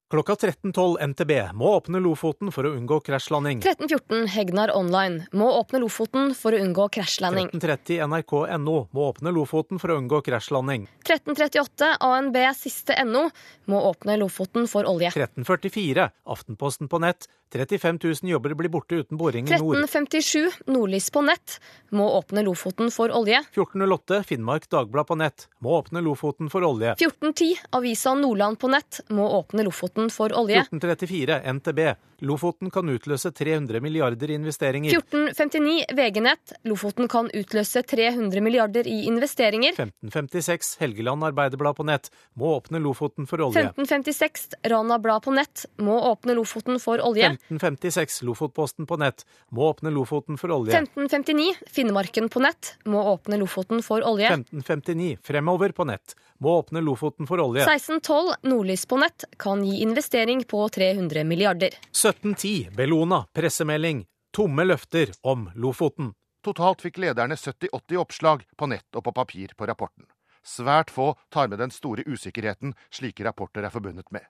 Klokka 0.08 0.32
13.12 0.32 1.06
NTB 1.06 1.32
må 1.52 1.74
åpne 1.76 2.00
Lofoten 2.00 2.48
for 2.48 2.64
å 2.64 2.70
unngå 2.72 2.96
krasjlanding. 3.04 3.58
13.14 3.60 4.30
Hegnar 4.32 4.70
Online 4.72 5.26
må 5.36 5.50
åpne 5.52 5.82
Lofoten 5.82 6.30
for 6.32 6.56
å 6.56 6.60
unngå 6.64 6.86
krasjlanding. 6.96 7.50
13.30 7.52 8.06
NRK.no 8.08 8.76
må 8.96 9.04
åpne 9.10 9.34
Lofoten 9.36 9.76
for 9.82 9.92
å 9.92 9.98
unngå 10.00 10.22
krasjlanding. 10.24 10.86
13.38 11.04 11.90
ANB 12.08 12.38
siste 12.56 12.96
NO 13.04 13.26
må 13.68 13.82
åpne 13.90 14.16
Lofoten 14.22 14.64
for 14.72 14.88
olje. 14.88 15.12
13.44 15.12 16.08
Aftenposten 16.24 16.88
på 16.88 17.04
nett 17.04 17.28
35 17.52 17.98
000 18.04 18.30
jobber 18.30 18.54
blir 18.54 18.68
borte 18.68 18.94
uten 18.94 19.16
boring 19.16 19.46
i 19.48 19.58
nord. 19.58 19.76
1357 19.76 20.50
Nordlys 20.66 21.10
på 21.10 21.22
nett 21.24 21.60
må 21.90 22.08
åpne 22.18 22.42
Lofoten 22.44 22.90
for 22.92 23.12
olje. 23.14 23.40
1408 23.54 24.22
Finnmark 24.28 24.68
Dagblad 24.68 25.06
på 25.08 25.16
nett 25.16 25.48
må 25.64 25.78
åpne 25.78 26.02
Lofoten 26.04 26.50
for 26.52 26.64
olje. 26.64 26.92
1410 26.98 27.56
Avisa 27.70 28.14
Nordland 28.14 28.58
på 28.60 28.68
nett 28.68 29.00
må 29.08 29.30
åpne 29.38 29.64
Lofoten 29.64 30.12
for 30.12 30.34
olje. 30.36 30.60
1434 30.68 31.40
NTB 31.52 31.80
Lofoten 32.20 32.70
kan 32.70 32.88
utløse 32.90 33.30
300 33.30 33.80
milliarder 33.80 34.30
i 34.30 34.34
investeringer. 34.34 34.90
1459 34.90 35.84
VG-nett 35.94 36.52
Lofoten 36.66 37.08
kan 37.08 37.30
utløse 37.30 37.82
300 37.82 38.42
milliarder 38.42 38.88
i 38.90 39.04
investeringer. 39.06 39.76
1556 39.78 40.76
Helgeland 40.80 41.24
Arbeiderblad 41.24 41.78
på 41.78 41.86
nett 41.86 42.10
må 42.34 42.56
åpne 42.56 42.82
Lofoten 42.82 43.28
for 43.30 43.40
olje. 43.46 43.68
1556 43.70 44.48
Rana 44.66 44.98
Blad 44.98 45.22
på 45.22 45.34
nett 45.36 45.66
må 45.78 45.94
åpne 46.10 46.34
Lofoten 46.34 46.82
for 46.82 46.98
olje. 47.06 47.36
1556 47.48 48.22
Lofotposten 48.22 48.86
på 48.86 48.98
nett 49.00 49.24
må 49.54 49.68
åpne 49.70 49.90
Lofoten 49.94 50.38
for 50.40 50.52
olje. 50.52 50.74
1559 50.74 51.54
Finnmarken 51.66 52.28
på 52.28 52.42
nett 52.44 52.74
må 52.84 53.02
åpne 53.12 53.38
Lofoten 53.40 53.82
for 53.82 54.04
olje. 54.06 54.26
1559 54.26 55.18
Fremover 55.22 55.72
på 55.72 55.86
nett 55.88 56.16
må 56.38 56.58
åpne 56.58 56.82
Lofoten 56.84 57.26
for 57.30 57.40
olje. 57.40 57.64
1612 57.64 58.34
Nordlys 58.50 58.86
på 58.86 59.00
nett 59.00 59.24
kan 59.36 59.64
gi 59.64 59.80
investering 59.82 60.44
på 60.44 60.68
300 60.68 61.24
milliarder. 61.24 61.74
1710 61.90 62.70
Bellona 62.76 63.24
pressemelding 63.32 64.04
tomme 64.34 64.64
løfter 64.64 65.12
om 65.22 65.50
Lofoten. 65.54 66.12
Totalt 66.44 66.82
fikk 66.84 67.00
lederne 67.02 67.34
70-80 67.34 67.96
oppslag 67.98 68.44
på 68.56 68.68
nett 68.70 68.96
og 68.96 69.04
på 69.04 69.12
papir 69.12 69.54
på 69.56 69.66
rapporten. 69.66 70.06
Svært 70.46 70.90
få 70.90 71.14
tar 71.34 71.48
med 71.48 71.58
den 71.58 71.72
store 71.74 72.04
usikkerheten 72.06 72.74
slike 72.94 73.24
rapporter 73.26 73.66
er 73.66 73.74
forbundet 73.74 74.08
med. 74.14 74.22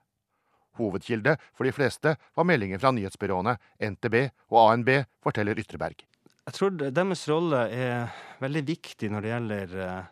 Hovedkilde 0.77 1.35
for 1.57 1.67
de 1.67 1.73
fleste 1.75 2.13
var 2.37 2.47
meldinger 2.47 2.81
fra 2.81 2.93
nyhetsbyråene 2.95 3.55
NTB 3.95 4.21
og 4.51 4.61
ANB, 4.67 4.93
forteller 5.23 5.59
Ytreberg. 5.59 6.05
Jeg 6.49 6.55
tror 6.55 6.77
deres 6.79 7.27
rolle 7.29 7.65
er 7.69 8.21
veldig 8.41 8.63
viktig 8.65 9.11
når 9.13 9.25
det 9.25 9.33
gjelder 9.33 9.75
eh, 9.85 10.07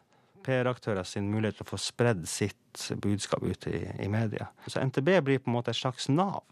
PR-aktører 0.46 1.08
sin 1.08 1.32
mulighet 1.32 1.60
til 1.60 1.66
å 1.66 1.72
få 1.72 1.80
spredd 1.82 2.28
sitt 2.30 2.84
budskap 3.02 3.44
ut 3.44 3.68
i, 3.72 3.82
i 4.04 4.10
media. 4.12 4.52
Så 4.68 4.84
NTB 4.86 5.10
blir 5.26 5.42
på 5.42 5.52
en 5.52 5.58
måte 5.58 5.74
et 5.74 5.80
slags 5.80 6.08
nav, 6.14 6.44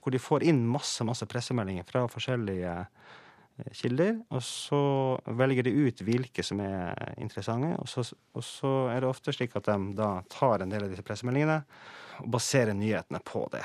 hvor 0.00 0.14
de 0.14 0.20
får 0.20 0.44
inn 0.50 0.60
masse, 0.68 1.04
masse 1.08 1.26
pressemeldinger 1.30 1.88
fra 1.88 2.04
forskjellige 2.12 2.74
eh, 2.76 3.72
kilder, 3.80 4.18
og 4.28 4.44
så 4.44 4.82
velger 5.40 5.66
de 5.66 5.74
ut 5.88 6.04
hvilke 6.04 6.44
som 6.46 6.60
er 6.64 7.16
interessante. 7.16 7.72
Og 7.80 7.88
så, 7.90 8.04
og 8.36 8.44
så, 8.44 8.74
er 8.92 9.02
det 9.02 9.10
ofte 9.10 9.34
slik 9.34 9.56
at 9.58 9.72
de 9.72 9.96
da 9.98 10.12
tar 10.32 10.60
en 10.60 10.72
del 10.72 10.84
av 10.86 10.92
disse 10.92 11.06
pressemeldingene 11.06 11.62
og 12.20 12.28
baserer 12.32 12.76
nyhetene 12.76 13.20
på 13.24 13.46
det. 13.52 13.64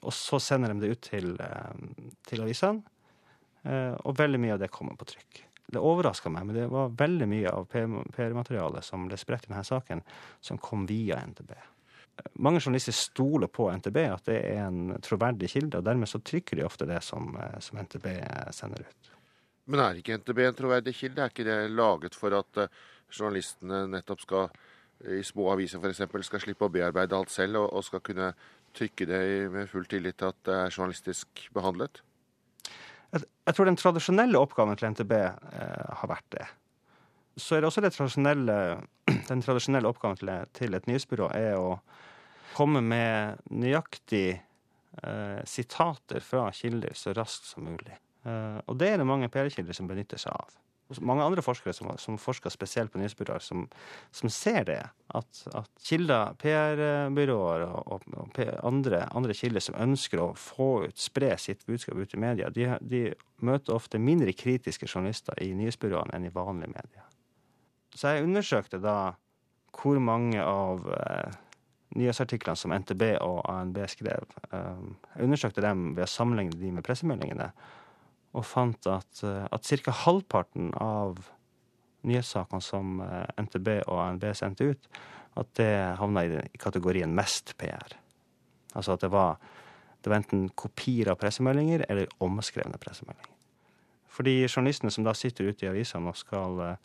Og 0.00 0.12
så 0.14 0.38
sender 0.42 0.72
de 0.72 0.80
det 0.80 0.94
ut 0.94 1.02
til, 1.02 1.32
eh, 1.40 2.10
til 2.26 2.44
avisene, 2.44 2.82
eh, 3.64 3.94
og 4.04 4.16
veldig 4.18 4.40
mye 4.40 4.54
av 4.54 4.62
det 4.62 4.70
kommer 4.70 4.96
på 4.96 5.08
trykk. 5.14 5.44
Det 5.70 5.78
overraska 5.78 6.30
meg, 6.30 6.46
men 6.46 6.56
det 6.56 6.70
var 6.70 6.90
veldig 6.90 7.28
mye 7.30 7.50
av 7.50 7.66
PR-materialet 7.70 8.84
som 8.84 9.06
ble 9.06 9.18
spredt 9.18 9.46
i 9.46 9.52
denne 9.52 9.66
saken, 9.66 10.02
som 10.40 10.58
kom 10.58 10.86
via 10.86 11.20
NTB. 11.26 11.52
Mange 12.42 12.60
journalister 12.60 12.92
stoler 12.92 13.46
på 13.46 13.70
NTB, 13.70 13.96
at 14.10 14.24
det 14.26 14.40
er 14.50 14.66
en 14.66 14.96
troverdig 15.00 15.48
kilde, 15.48 15.78
og 15.78 15.84
dermed 15.86 16.10
så 16.10 16.18
trykker 16.18 16.58
de 16.58 16.66
ofte 16.66 16.88
det 16.90 16.98
som, 17.06 17.38
som 17.62 17.78
NTB 17.78 18.08
sender 18.52 18.82
ut. 18.82 19.12
Men 19.70 19.80
er 19.80 20.00
ikke 20.02 20.18
NTB 20.18 20.42
en 20.44 20.58
troverdig 20.58 20.94
kilde? 20.98 21.22
Er 21.22 21.30
ikke 21.30 21.46
det 21.46 21.70
laget 21.70 22.18
for 22.18 22.34
at 22.34 22.66
journalistene 23.14 23.86
nettopp 23.94 24.26
skal 24.26 24.50
i 25.08 25.22
små 25.24 25.48
aviser 25.54 25.80
f.eks. 25.80 26.02
skal 26.26 26.42
slippe 26.42 26.66
å 26.66 26.72
bearbeide 26.72 27.16
alt 27.16 27.32
selv, 27.32 27.62
og, 27.62 27.72
og 27.78 27.86
skal 27.86 28.02
kunne 28.04 28.32
trykke 28.76 29.08
det 29.08 29.22
med 29.52 29.70
full 29.70 29.86
tillit 29.90 30.18
til 30.20 30.30
at 30.30 30.40
det 30.46 30.56
er 30.56 30.74
journalistisk 30.74 31.46
behandlet? 31.56 32.02
Jeg, 33.10 33.24
jeg 33.48 33.56
tror 33.56 33.70
den 33.70 33.80
tradisjonelle 33.80 34.42
oppgaven 34.42 34.78
til 34.78 34.92
NTB 34.94 35.14
eh, 35.16 35.88
har 36.02 36.10
vært 36.10 36.28
det. 36.36 36.46
Så 37.40 37.56
er 37.56 37.62
det 37.62 37.70
også 37.70 37.82
det 37.84 37.94
tradisjonelle, 37.96 38.58
den 39.32 39.42
tradisjonelle 39.46 39.90
oppgaven 39.90 40.20
til, 40.20 40.32
til, 40.56 40.76
et 40.76 40.86
nyhetsbyrå 40.90 41.32
er 41.36 41.56
å 41.58 41.74
komme 42.54 42.82
med 42.84 43.40
nøyaktig 43.50 44.26
eh, 44.36 45.42
sitater 45.48 46.22
fra 46.24 46.48
kilder 46.54 46.94
så 46.98 47.14
raskt 47.16 47.52
som 47.54 47.66
mulig. 47.70 47.96
Eh, 48.28 48.58
og 48.66 48.76
det 48.78 48.92
er 48.92 49.00
det 49.00 49.08
mange 49.08 49.30
PR-kilder 49.32 49.76
som 49.76 49.88
benytter 49.90 50.20
seg 50.20 50.36
av 50.36 50.60
mange 50.98 51.24
andre 51.24 51.42
forskere 51.44 51.74
som, 51.76 51.90
som 52.00 52.18
forsker 52.18 52.52
spesielt 52.52 52.92
på 52.92 53.00
nyhetsbyråer, 53.00 53.42
som, 53.44 53.66
som, 54.14 54.30
ser 54.32 54.64
det. 54.68 54.80
At, 55.14 55.42
at 55.54 55.70
kilder, 55.86 56.34
PR-byråer 56.40 57.64
og, 57.66 57.92
og, 57.94 58.40
andre, 58.66 59.04
andre, 59.16 59.36
kilder 59.36 59.64
som 59.64 59.78
ønsker 59.78 60.22
å 60.22 60.30
få 60.38 60.70
ut, 60.88 60.98
spre 60.98 61.32
sitt 61.38 61.64
budskap 61.66 61.98
ut 61.98 62.14
i 62.14 62.22
media, 62.22 62.50
de, 62.54 62.68
de 62.80 63.04
møter 63.46 63.74
ofte 63.74 64.02
mindre 64.02 64.34
kritiske 64.36 64.88
journalister 64.90 65.38
i 65.42 65.52
nyhetsbyråene 65.58 66.16
enn 66.16 66.28
i 66.28 66.34
vanlige 66.34 66.74
medier. 66.74 67.06
Så 67.94 68.14
jeg 68.14 68.26
undersøkte 68.26 68.78
da 68.82 68.98
hvor 69.80 69.98
mange 70.02 70.42
av 70.42 70.86
eh, 70.94 71.38
nyhetsartiklene 71.98 72.58
som 72.58 72.74
NTB 72.74 73.04
og 73.24 73.42
ANB 73.50 73.80
skrev. 73.90 74.26
Eh, 74.52 74.82
jeg 75.16 75.26
undersøkte 75.26 75.64
dem 75.64 75.92
ved 75.96 76.06
å 76.06 76.10
sammenligne 76.10 76.58
de 76.58 76.72
med 76.76 76.86
pressemeldingene 76.86 77.50
og 78.36 78.46
fant 78.46 78.86
at, 78.90 79.22
eh, 79.26 79.46
at 79.50 79.66
ca. 79.66 79.94
halvparten 80.04 80.72
av 80.78 81.18
nyhetssakene 82.06 82.64
som 82.64 83.00
eh, 83.04 83.42
NTB 83.42 83.72
og 83.86 84.02
ANB 84.04 84.28
sendte 84.38 84.70
ut, 84.72 84.90
at 85.40 85.50
det 85.58 85.72
havna 85.98 86.24
i 86.26 86.60
kategorien 86.60 87.14
mest 87.14 87.54
PR. 87.58 87.96
Altså 88.74 88.94
at 88.94 89.04
det 89.04 89.10
var, 89.12 89.38
det 90.02 90.10
var 90.10 90.20
enten 90.20 90.48
kopier 90.58 91.10
av 91.12 91.18
pressemeldinger 91.20 91.84
eller 91.88 92.10
omskrevne 92.22 92.78
pressemeldinger. 92.82 93.36
Fordi 94.10 94.40
journalistene 94.48 94.90
som 94.90 95.06
da 95.06 95.14
sitter 95.14 95.50
ute 95.50 95.66
i 95.66 95.70
avisene 95.70 96.10
og 96.10 96.62
eh, 96.66 96.78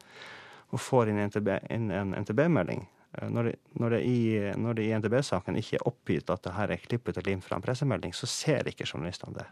og 0.73 0.81
får 0.81 1.11
inn, 1.11 1.21
NTB, 1.29 1.49
inn 1.71 1.91
en 1.93 2.15
NTB-melding, 2.17 2.87
når, 3.31 3.51
når, 3.79 3.93
det 3.95 3.99
i, 4.09 4.17
når 4.59 4.75
det 4.75 4.87
i 4.87 4.95
NTB-saken 4.97 5.55
ikke 5.59 5.77
er 5.77 5.85
oppgitt 5.87 6.31
at 6.33 6.41
det 6.43 6.55
her 6.57 6.73
er 6.73 6.81
klippet 6.83 7.19
og 7.21 7.27
limt 7.29 7.45
fra 7.45 7.55
en 7.55 7.63
pressemelding, 7.63 8.11
så 8.17 8.27
ser 8.27 8.67
ikke 8.67 8.87
journalistene 8.89 9.37
det. 9.37 9.45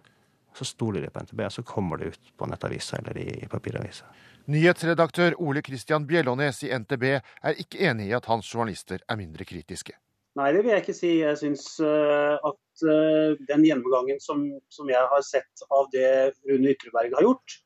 Så 0.53 0.67
stoler 0.69 1.01
de 1.01 1.09
på 1.09 1.23
NTB, 1.25 1.41
og 1.47 1.55
så 1.55 1.63
kommer 1.65 1.97
det 1.97 2.13
ut 2.13 2.31
på 2.37 2.47
nettavisa 2.49 2.99
eller 3.01 3.17
i 3.17 3.47
papiravisa. 3.49 4.09
Nyhetsredaktør 4.53 5.37
Ole 5.39 5.61
Kristian 5.63 6.03
Bjellånes 6.07 6.63
i 6.67 6.71
NTB 6.75 7.03
er 7.15 7.61
ikke 7.63 7.79
enig 7.87 8.09
i 8.09 8.15
at 8.17 8.25
hans 8.27 8.49
journalister 8.51 8.99
er 9.07 9.19
mindre 9.19 9.47
kritiske. 9.47 9.95
Nei, 10.35 10.49
det 10.51 10.63
vil 10.63 10.73
jeg 10.73 10.83
ikke 10.83 10.95
si. 10.97 11.11
Jeg 11.21 11.39
syns 11.39 11.63
uh, 11.85 12.35
at 12.41 12.83
uh, 12.89 13.39
den 13.47 13.63
gjennomgangen 13.67 14.19
som, 14.21 14.47
som, 14.73 14.89
jeg 14.89 15.09
har 15.11 15.23
sett 15.25 15.63
av 15.69 15.87
det 15.93 16.33
Rune 16.49 16.73
Ytreberg 16.73 17.13
har 17.15 17.27
gjort, 17.27 17.57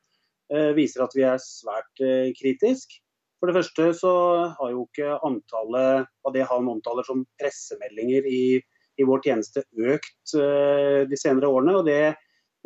uh, 0.54 0.72
viser 0.78 1.06
at 1.06 1.16
vi 1.16 1.24
er 1.26 1.40
svært 1.42 2.04
kritisk. 2.38 3.00
For 3.40 3.50
det 3.50 3.58
første 3.60 3.90
så 3.98 4.14
har 4.58 4.74
jo 4.74 4.86
ikke 4.88 5.18
antallet 5.26 6.08
av 6.26 6.34
det 6.36 6.46
han 6.50 6.70
omtaler 6.70 7.06
som 7.08 7.24
pressemeldinger 7.40 8.26
i, 8.28 8.60
i 8.98 9.06
vår 9.06 9.22
tjeneste 9.26 9.62
økt 9.78 10.34
de 10.34 11.20
senere 11.22 11.52
årene. 11.54 11.76
og 11.78 11.86
det 11.86 12.16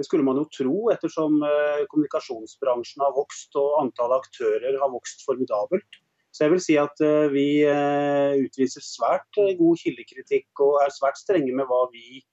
det 0.01 0.07
skulle 0.07 0.25
man 0.25 0.39
jo 0.41 0.47
tro, 0.49 0.77
ettersom 0.93 1.41
eh, 1.45 1.83
kommunikasjonsbransjen 1.91 3.03
har 3.05 3.13
vokst 3.13 3.57
og 3.59 3.83
antallet 3.83 4.25
aktører 4.25 4.79
har 4.81 4.89
vokst 4.89 5.21
formidabelt. 5.27 6.01
Så 6.31 6.45
jeg 6.45 6.53
vil 6.53 6.63
si 6.63 6.77
at 6.81 7.03
eh, 7.05 7.27
vi 7.33 7.47
eh, 7.67 8.39
utviser 8.41 8.83
svært 8.85 9.37
god 9.37 9.81
kildekritikk 9.83 10.63
og 10.65 10.79
er 10.81 10.95
svært 10.95 11.21
strenge 11.21 11.53
med 11.53 11.69
hva 11.69 11.85
vi, 11.93 12.23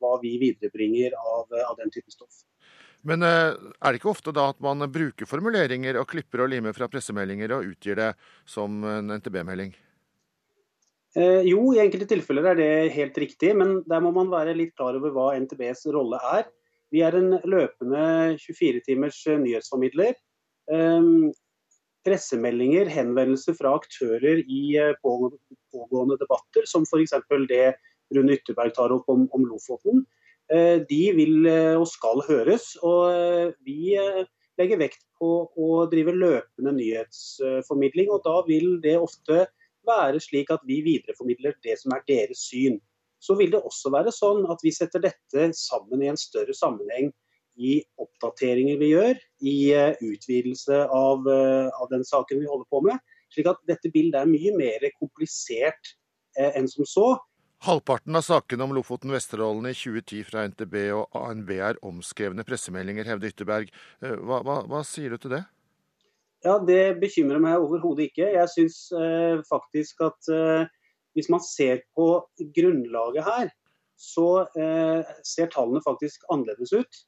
hva 0.00 0.14
vi 0.22 0.30
viderebringer 0.40 1.12
av, 1.20 1.50
av, 1.52 1.74
den 1.76 1.90
type 1.92 2.08
stoff. 2.10 2.46
Men 3.04 3.20
er 3.20 3.58
det 3.60 3.98
ikke 3.98 4.08
ofte 4.08 4.32
da 4.32 4.46
at 4.54 4.62
man 4.64 4.86
bruker 4.88 5.28
formuleringer 5.28 5.98
og 6.00 6.08
klipper 6.08 6.46
og 6.46 6.48
limer 6.48 6.72
fra 6.72 6.88
pressemeldinger 6.88 7.52
og 7.52 7.74
utgir 7.74 8.00
det 8.00 8.08
som 8.48 8.80
en 8.88 9.12
NTB-melding? 9.18 9.74
Eh, 11.12 11.44
jo, 11.44 11.60
i 11.74 11.80
enkelte 11.82 12.08
tilfeller 12.08 12.52
er 12.52 12.58
det 12.58 12.72
helt 12.94 13.18
riktig, 13.20 13.52
men 13.58 13.80
der 13.88 14.00
må 14.00 14.14
man 14.16 14.32
være 14.32 14.56
litt 14.56 14.72
klar 14.78 14.96
over 14.96 15.12
hva 15.12 15.32
NTBs 15.36 15.86
rolle 15.92 16.20
er. 16.32 16.46
Vi 16.92 17.02
er 17.04 17.16
en 17.16 17.34
løpende 17.48 18.04
24-timers 18.40 19.18
eh, 19.28 19.40
nyhetsformidler. 19.42 20.16
Eh, 20.72 21.10
pressemeldinger, 22.06 22.90
henvendelser 22.90 23.56
fra 23.58 23.76
aktører 23.78 24.42
i 24.42 24.62
eh, 24.80 24.96
pågående 25.02 26.18
debatter, 26.20 26.66
som 26.68 26.86
f.eks. 26.88 27.14
det 27.50 27.64
Rune 28.12 28.36
Ytterberg 28.36 28.74
tar 28.76 28.92
opp 28.94 29.08
om, 29.12 29.28
om 29.32 29.46
Lofoten, 29.48 30.02
eh, 30.52 30.82
de 30.88 31.02
vil 31.16 31.48
eh, 31.48 31.78
og 31.78 31.88
skal 31.90 32.24
høres. 32.28 32.72
Og 32.82 33.52
vi 33.64 33.94
legger 34.60 34.80
vekt 34.80 35.04
på 35.20 35.32
å 35.56 35.84
drive 35.92 36.14
løpende 36.16 36.74
nyhetsformidling, 36.76 38.10
og 38.12 38.24
da 38.26 38.40
vil 38.48 38.78
det 38.84 38.98
ofte 39.00 39.46
være 39.88 40.20
slik 40.22 40.52
at 40.54 40.62
vi 40.68 40.80
videreformidler 40.84 41.56
det 41.64 41.78
som 41.80 41.94
er 41.96 42.04
deres 42.08 42.46
syn. 42.50 42.78
Så 43.22 43.36
vil 43.38 43.52
det 43.54 43.62
også 43.62 43.92
være 43.94 44.12
sånn 44.14 44.46
at 44.50 44.62
vi 44.64 44.72
setter 44.74 45.02
dette 45.04 45.50
sammen 45.58 46.02
i 46.02 46.10
en 46.10 46.18
større 46.18 46.54
sammenheng 46.56 47.12
i 47.60 47.76
oppdateringer 48.00 48.78
vi 48.80 48.92
gjør, 48.94 49.18
i 49.44 49.56
eh, 49.76 49.98
utvidelse 50.00 50.78
av, 50.88 51.26
eh, 51.28 51.68
av 51.68 51.90
den 51.90 52.04
saken 52.08 52.40
vi 52.40 52.48
holder 52.48 52.68
på 52.72 52.80
med. 52.88 53.02
Slik 53.32 53.50
at 53.52 53.60
dette 53.68 53.92
bildet 53.92 54.22
er 54.22 54.30
mye 54.30 54.54
mer 54.56 54.88
komplisert 54.96 55.92
eh, 56.38 56.50
enn 56.56 56.68
som 56.70 56.88
så. 56.88 57.06
Halvparten 57.62 58.18
av 58.18 58.24
sakene 58.26 58.66
om 58.66 58.72
Lofoten-Vesterålen 58.74 59.68
i 59.70 59.74
2010 59.76 60.24
fra 60.26 60.42
NTB 60.50 60.74
og 60.96 61.14
ANB 61.14 61.52
er 61.60 61.76
omskrevne 61.86 62.42
pressemeldinger, 62.48 63.06
hevder 63.06 63.30
Ytterberg. 63.30 63.70
Eh, 64.02 64.16
hva, 64.18 64.40
hva, 64.42 64.56
hva, 64.66 64.80
sier 64.86 65.14
du 65.14 65.22
til 65.22 65.36
det? 65.36 65.44
Ja, 66.42 66.58
Det 66.58 66.98
bekymrer 67.02 67.42
meg 67.42 67.62
overhodet 67.62 68.10
ikke. 68.10 68.32
Jeg 68.34 68.50
syns 68.50 68.78
eh, 68.98 69.38
faktisk 69.46 70.02
at 70.08 70.30
eh, 70.32 70.64
hvis 71.14 71.30
man 71.30 71.42
ser 71.44 71.84
på 71.96 72.08
grunnlaget 72.56 73.26
her, 73.26 73.50
så 73.98 74.44
eh, 74.58 75.02
ser 75.26 75.50
tallene 75.52 75.82
faktisk 75.84 76.24
annerledes 76.32 76.72
ut. 76.74 77.02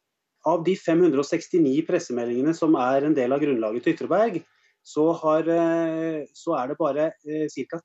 Av 0.47 0.62
de 0.62 0.77
569 0.77 1.83
pressemeldingene 1.88 2.53
som 2.55 2.77
er 2.79 3.07
en 3.07 3.16
del 3.16 3.33
av 3.35 3.42
grunnlaget 3.42 3.87
til 3.87 3.97
Ytreberg, 3.97 4.42
så, 4.85 5.09
har, 5.16 5.49
eh, 5.49 6.25
så 6.37 6.57
er 6.61 6.70
det 6.70 6.79
bare 6.79 7.11
eh, 7.25 7.47
ca. 7.49 7.81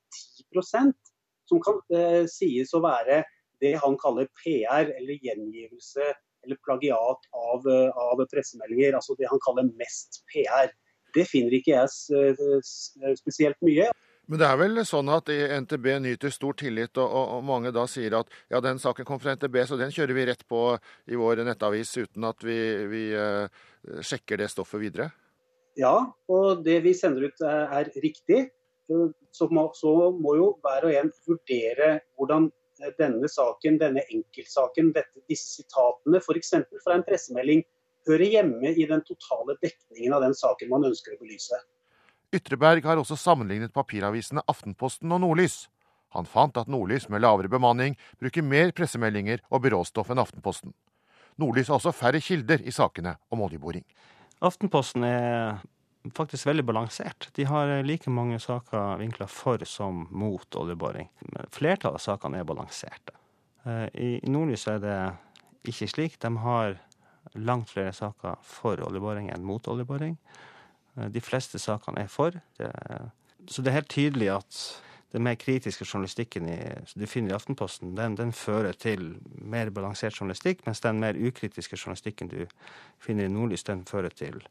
10% 0.54 0.92
som 1.50 1.62
kan 1.64 1.80
eh, 1.96 2.26
sies 2.30 2.74
å 2.76 2.84
være 2.84 3.24
det 3.64 3.78
han 3.80 3.96
kaller 4.00 4.28
PR, 4.40 4.92
eller 5.00 5.24
gjengivelse 5.24 6.12
eller 6.46 6.60
plagiat 6.64 7.26
av, 7.36 7.66
av, 7.68 8.22
pressemeldinger. 8.32 8.96
Altså 8.96 9.16
det 9.20 9.28
han 9.28 9.42
kaller 9.44 9.68
mest 9.80 10.22
PR. 10.32 10.70
Det 11.15 11.26
finner 11.30 11.56
ikke 11.58 11.76
jeg 11.76 11.89
eh, 12.19 13.15
spesielt 13.19 13.60
mye. 13.65 13.89
Men 14.30 14.41
det 14.41 14.45
er 14.45 14.60
vel 14.62 14.84
sånn 14.86 15.10
at 15.10 15.32
NTB 15.65 15.88
nyter 16.04 16.34
stor 16.34 16.54
tillit, 16.60 16.93
og, 17.02 17.10
og, 17.10 17.39
mange 17.48 17.72
da 17.74 17.88
sier 17.89 18.13
at 18.19 18.30
ja, 18.52 18.60
den 18.62 18.78
saken 18.78 19.08
kom 19.08 19.17
fra 19.22 19.34
NTB, 19.34 19.58
så 19.65 19.80
den 19.80 19.89
kjører 19.95 20.13
vi 20.13 20.28
rett 20.30 20.43
på 20.45 20.62
i 21.10 21.17
vår 21.17 21.41
nettavis 21.48 21.95
uten 21.98 22.28
at 22.30 22.45
vi, 22.45 22.60
vi 22.91 23.02
uh, 23.17 23.50
sjekker 24.06 24.38
det 24.38 24.52
stoffet 24.54 24.84
videre? 24.84 25.10
Ja, 25.82 25.95
og 26.30 26.62
det 26.62 26.78
vi 26.86 26.93
sender 26.93 27.26
ut 27.26 27.41
er, 27.41 27.65
er 27.80 27.89
riktig 28.04 28.43
så 29.32 29.48
må, 29.52 29.69
så 29.78 29.93
må, 30.17 30.36
jo 30.39 30.48
hver 30.63 30.88
og 30.88 30.95
en 30.98 31.12
vurdere 31.28 31.89
hvordan 32.17 32.50
eh, 32.82 32.93
denne 33.00 33.30
saken, 33.30 33.78
denne 33.82 34.04
enkeltsaken, 34.10 34.93
dette, 34.95 35.24
disse 35.30 35.60
sitatene, 35.60 36.22
f.eks. 36.22 36.56
fra 36.84 36.98
en 36.98 37.06
pressemelding, 37.08 37.63
hører 38.08 38.32
hjemme 38.36 38.72
i 38.72 38.86
den 38.88 39.04
totale 39.08 39.58
dekningen 39.62 40.16
av 40.16 40.24
den 40.24 40.38
saken 40.38 40.72
man 40.72 40.88
ønsker 40.88 41.16
å 41.16 41.22
belyse. 41.22 41.60
Ytreberg 42.36 42.86
har 42.86 43.02
også 43.02 43.18
sammenlignet 43.18 43.74
papiravisene 43.74 44.44
Aftenposten 44.48 45.12
og 45.16 45.24
Nordlys. 45.24 45.64
Han 46.14 46.30
fant 46.30 46.58
at 46.58 46.70
Nordlys 46.70 47.08
med 47.10 47.24
lavere 47.24 47.50
bemanning 47.50 47.98
bruker 48.22 48.46
mer 48.46 48.72
pressemeldinger 48.78 49.42
og 49.50 49.64
byråstoff 49.66 50.14
enn 50.14 50.22
Aftenposten. 50.22 50.74
Nordlys 51.40 51.70
har 51.72 51.80
også 51.80 51.94
færre 51.96 52.22
kilder 52.22 52.62
i 52.66 52.74
sakene 52.74 53.16
om 53.34 53.42
oljeboring. 53.46 53.86
Aftenposten 54.46 55.06
er 55.08 55.60
faktisk 56.16 56.48
veldig 56.50 56.66
balansert. 56.68 57.30
De 57.36 57.46
har 57.50 57.72
like 57.86 58.12
mange 58.12 58.40
saker 58.40 59.00
vinkla 59.02 59.28
for 59.30 59.64
som 59.68 60.06
mot 60.12 60.56
oljeboring. 60.56 61.10
Flertallet 61.54 62.00
av 62.00 62.04
sakene 62.04 62.42
er 62.42 62.48
balanserte. 62.48 63.16
Eh, 63.66 63.88
I 63.94 64.32
Nordlys 64.32 64.68
er 64.72 64.80
det 64.84 65.00
ikke 65.70 65.90
slik. 65.92 66.20
De 66.22 66.32
har 66.46 66.78
langt 67.36 67.70
flere 67.70 67.94
saker 67.94 68.39
for 68.46 68.82
oljeboring 68.86 69.30
enn 69.34 69.46
mot 69.46 69.68
oljeboring. 69.68 70.18
Eh, 70.98 71.10
de 71.13 71.24
fleste 71.24 71.62
sakene 71.62 72.06
er 72.06 72.12
for. 72.12 72.39
så 73.50 73.62
det 73.62 73.72
er 73.72 73.80
helt 73.80 73.89
tydelig 73.89 74.30
at 74.36 74.58
den 75.12 75.24
mer 75.26 75.36
kritiske 75.42 75.86
journalistikken 75.86 76.48
i, 76.50 76.58
du 76.94 77.06
finner 77.10 77.32
i 77.32 77.38
Aftenposten, 77.38 77.96
den, 77.98 78.15
den, 78.20 78.32
fører 78.36 78.78
til 78.78 79.15
mer 79.42 79.72
balansert 79.74 80.13
journalistikk, 80.13 80.62
mens 80.68 80.84
den 80.86 81.00
mer 81.02 81.18
ukritiske 81.18 81.78
journalistikken 81.80 82.30
du 82.30 82.44
finner 83.02 83.26
i 83.26 83.34
Nordlys, 83.34 83.65
den 83.65 83.86
fører 83.89 84.13
til 84.13 84.42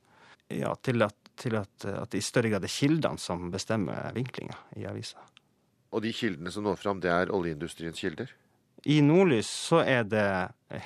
ja, 0.48 0.72
til, 0.82 1.02
at, 1.04 1.16
til 1.36 1.56
at, 1.60 1.84
at, 1.84 2.10
det 2.10 2.22
i 2.22 2.24
større 2.24 2.50
grad 2.54 2.64
er 2.64 2.72
kildene 2.72 3.20
som 3.20 3.50
bestemmer 3.52 4.10
vinklinga 4.16 4.56
i 4.80 4.86
avisa. 4.88 5.20
Og 5.92 6.02
de 6.04 6.12
kildene 6.12 6.52
som 6.52 6.64
når 6.66 6.80
fram, 6.80 7.02
det 7.04 7.12
er 7.12 7.32
oljeindustriens 7.32 8.00
kilder? 8.00 8.32
I 8.84 9.00
Nordlys 9.02 9.48
så 9.48 9.82
er 9.82 10.04
det 10.06 10.28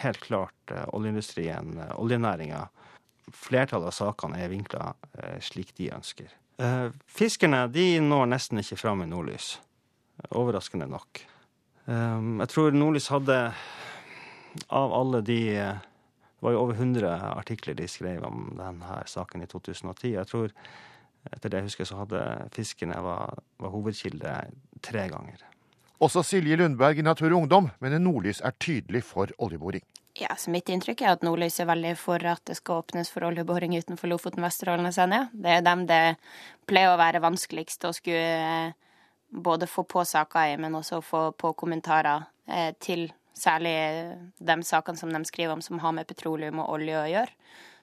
helt 0.00 0.20
klart 0.24 0.72
uh, 0.72 0.86
oljeindustrien, 0.96 1.74
uh, 1.78 1.92
oljenæringa. 2.00 2.66
Flertallet 3.32 3.90
av 3.90 3.96
sakene 3.96 4.40
er 4.40 4.52
vinkla 4.52 4.92
uh, 4.94 5.36
slik 5.40 5.74
de 5.78 5.92
ønsker. 5.94 6.38
fiskerne 7.08 7.64
de 7.72 7.98
når 8.00 8.26
nesten 8.30 8.60
ikke 8.60 8.76
fram 8.78 9.00
i 9.02 9.06
Nordlys. 9.10 9.56
Overraskende 10.30 10.86
nok. 10.86 11.22
Jeg 11.88 12.48
tror 12.52 12.76
Nordlys 12.76 13.08
hadde 13.10 13.38
av 14.68 14.92
alle 14.94 15.22
de 15.26 15.40
det 16.42 16.46
var 16.46 16.54
jo 16.56 16.60
over 16.64 16.74
100 16.74 17.10
artikler 17.38 17.74
de 17.78 17.84
skrev 17.86 18.24
om 18.26 18.48
denne 18.58 18.96
saken 19.06 19.44
i 19.44 19.46
2010. 19.46 20.08
Jeg 20.16 20.26
tror, 20.26 20.54
etter 21.30 21.52
det 21.52 21.60
jeg 21.60 21.68
husker, 21.68 21.86
så 21.86 22.00
hadde 22.00 22.22
fiskerne 22.50 22.96
var, 22.98 23.38
var 23.62 23.70
hovedkilde 23.70 24.32
tre 24.82 25.04
ganger. 25.12 25.44
Også 26.02 26.24
Silje 26.26 26.56
Lundberg 26.58 26.98
i 26.98 27.04
Natur 27.06 27.30
og 27.30 27.44
Ungdom 27.44 27.68
mener 27.82 28.00
Nordlys 28.02 28.40
er 28.42 28.56
tydelig 28.58 29.04
for 29.06 29.30
oljeboring. 29.38 29.84
Ja, 30.18 30.34
så 30.36 30.50
Mitt 30.50 30.68
inntrykk 30.68 31.04
er 31.04 31.14
at 31.14 31.22
Nordlys 31.22 31.60
er 31.62 31.68
veldig 31.70 31.92
for 32.00 32.26
at 32.26 32.42
det 32.48 32.56
skal 32.58 32.82
åpnes 32.82 33.08
for 33.08 33.28
oljeboring 33.28 33.76
utenfor 33.78 34.10
Lofoten, 34.10 34.42
Vesterålen 34.42 34.88
og 34.90 34.96
Senja. 34.96 35.28
Det 35.32 35.54
er 35.54 35.62
dem 35.62 35.86
det 35.86 36.02
pleier 36.66 36.90
å 36.90 36.98
være 36.98 37.22
vanskeligst 37.22 37.86
å 37.86 37.94
skulle 37.94 38.18
eh, 38.18 38.74
både 39.30 39.70
få 39.70 39.86
på 39.86 40.02
saker 40.02 40.50
i, 40.50 40.58
men 40.60 40.74
også 40.76 41.00
få 41.06 41.22
på 41.38 41.54
kommentarer 41.62 42.26
eh, 42.50 42.72
til 42.82 43.08
Særlig 43.32 43.72
de 44.44 44.54
sakene 44.62 44.98
som 45.00 45.08
de 45.08 45.22
skriver 45.24 45.54
om 45.54 45.62
som 45.64 45.78
har 45.80 45.94
med 45.96 46.06
petroleum 46.06 46.60
og 46.60 46.74
olje 46.74 46.98
å 47.00 47.06
gjøre. 47.08 47.32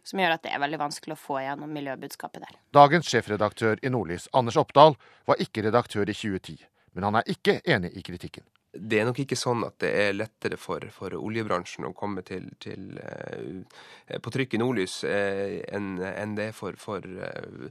Som 0.05 0.21
gjør 0.21 0.35
at 0.35 0.43
det 0.45 0.51
er 0.53 0.61
veldig 0.61 0.79
vanskelig 0.79 1.15
å 1.15 1.19
få 1.19 1.39
igjennom 1.41 1.71
miljøbudskapet 1.73 2.43
der. 2.45 2.59
Dagens 2.73 3.09
sjefredaktør 3.09 3.81
i 3.81 3.89
Nordlys, 3.89 4.29
Anders 4.33 4.59
Oppdal, 4.61 4.93
var 5.25 5.41
ikke 5.41 5.65
redaktør 5.65 6.05
i 6.05 6.15
2010. 6.15 6.61
Men 6.93 7.09
han 7.09 7.19
er 7.19 7.35
ikke 7.35 7.59
enig 7.65 7.93
i 7.97 8.05
kritikken 8.05 8.47
det 8.69 8.99
er 9.01 9.07
nok 9.07 9.17
ikke 9.23 9.37
sånn 9.37 9.63
at 9.65 9.79
det 9.81 9.89
er 9.97 10.11
lettere 10.13 10.57
for, 10.59 10.83
for 10.93 11.13
oljebransjen 11.17 11.87
å 11.87 11.93
komme 11.97 12.21
til, 12.25 12.45
til 12.61 12.99
uh, 13.01 14.19
på 14.21 14.33
trykk 14.33 14.53
i 14.55 14.59
nordlys 14.61 14.99
uh, 15.09 15.57
enn 15.73 15.97
en 16.05 16.35
det 16.37 16.49
er 16.51 16.55
for, 16.55 16.77
for 16.77 17.01
uh, 17.01 17.69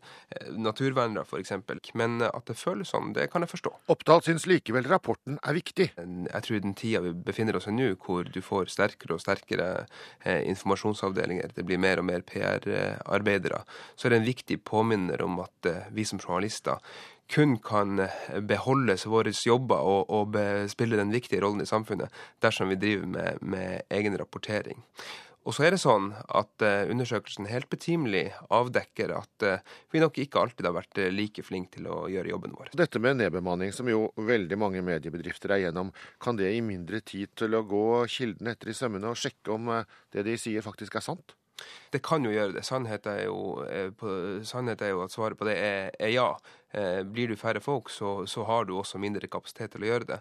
naturvernere, 0.58 1.22
f.eks. 1.22 1.54
Men 1.98 2.18
at 2.26 2.50
det 2.50 2.58
føles 2.58 2.90
sånn, 2.90 3.12
det 3.14 3.28
kan 3.30 3.46
jeg 3.46 3.52
forstå. 3.52 3.72
Oppdal 3.94 4.24
syns 4.26 4.48
likevel 4.50 4.88
rapporten 4.90 5.38
er 5.38 5.56
viktig. 5.56 5.90
Jeg 5.94 6.46
tror 6.46 6.64
den 6.64 6.74
tida 6.78 7.02
vi 7.06 7.14
befinner 7.28 7.58
oss 7.58 7.70
i 7.70 7.76
nå, 7.76 7.92
hvor 8.02 8.26
du 8.26 8.40
får 8.42 8.72
sterkere 8.74 9.14
og 9.16 9.22
sterkere 9.22 9.68
informasjonsavdelinger, 10.26 11.54
det 11.54 11.66
blir 11.68 11.78
mer 11.80 12.02
og 12.02 12.08
mer 12.10 12.26
PR-arbeidere, 12.26 13.62
så 13.94 14.08
er 14.08 14.16
det 14.16 14.20
en 14.22 14.28
viktig 14.28 14.58
påminner 14.66 15.22
om 15.24 15.38
at 15.44 15.70
vi 15.94 16.04
som 16.08 16.18
journalister 16.18 16.82
kun 17.28 17.58
kan 17.64 18.00
beholde 18.48 18.96
våre 19.06 19.32
jobber 19.32 19.84
og, 19.84 20.10
og 20.10 20.36
spille 20.72 20.96
den 20.96 21.12
viktige 21.12 21.42
rollen 21.44 21.64
i 21.64 21.68
samfunnet 21.68 22.12
dersom 22.42 22.72
vi 22.72 22.80
driver 22.80 23.06
med, 23.06 23.42
med 23.44 23.82
egen 23.92 24.16
rapportering. 24.18 24.80
Og 25.48 25.54
så 25.56 25.64
er 25.64 25.72
det 25.72 25.80
sånn 25.80 26.10
at 26.12 26.60
uh, 26.60 26.90
undersøkelsen 26.92 27.46
helt 27.48 27.70
betimelig 27.72 28.26
avdekker 28.52 29.14
at 29.16 29.46
uh, 29.48 29.62
vi 29.94 30.02
nok 30.02 30.18
ikke 30.20 30.42
alltid 30.42 30.68
har 30.68 30.74
vært 30.76 31.00
uh, 31.00 31.08
like 31.08 31.44
flinke 31.46 31.78
til 31.78 31.88
å 31.88 32.02
gjøre 32.12 32.34
jobben 32.34 32.52
vår. 32.58 32.74
Dette 32.76 33.00
med 33.00 33.16
nedbemanning, 33.22 33.72
som 33.72 33.88
jo 33.88 34.10
veldig 34.28 34.58
mange 34.60 34.84
mediebedrifter 34.84 35.56
er 35.56 35.62
gjennom, 35.62 35.94
kan 36.20 36.36
det 36.36 36.52
gi 36.52 36.60
mindre 36.66 37.00
tid 37.00 37.32
til 37.38 37.56
å 37.56 37.64
gå 37.64 37.86
kildene 38.12 38.52
etter 38.52 38.74
i 38.74 38.76
sømmene 38.76 39.08
og 39.08 39.20
sjekke 39.20 39.54
om 39.56 39.72
det 40.12 40.26
de 40.28 40.36
sier 40.36 40.66
faktisk 40.66 41.00
er 41.00 41.06
sant? 41.08 41.32
Det 41.92 42.02
kan 42.04 42.24
jo 42.24 42.32
gjøre 42.34 42.58
det. 42.58 42.64
Sannheten 42.66 43.12
er 43.14 43.26
jo, 43.26 43.64
på, 43.98 44.14
sannhet 44.46 44.82
er 44.84 44.92
jo 44.94 45.04
at 45.04 45.14
svaret 45.14 45.38
på 45.38 45.48
det 45.48 45.56
er, 45.58 45.90
er 45.98 46.12
ja. 46.14 46.30
Eh, 46.76 47.00
blir 47.00 47.30
du 47.30 47.36
færre 47.40 47.62
folk, 47.64 47.88
så, 47.88 48.26
så, 48.28 48.44
har 48.44 48.66
du 48.68 48.74
også 48.76 49.00
mindre 49.00 49.28
kapasitet 49.30 49.72
til 49.72 49.86
å 49.86 49.88
gjøre 49.88 50.08
det. 50.10 50.18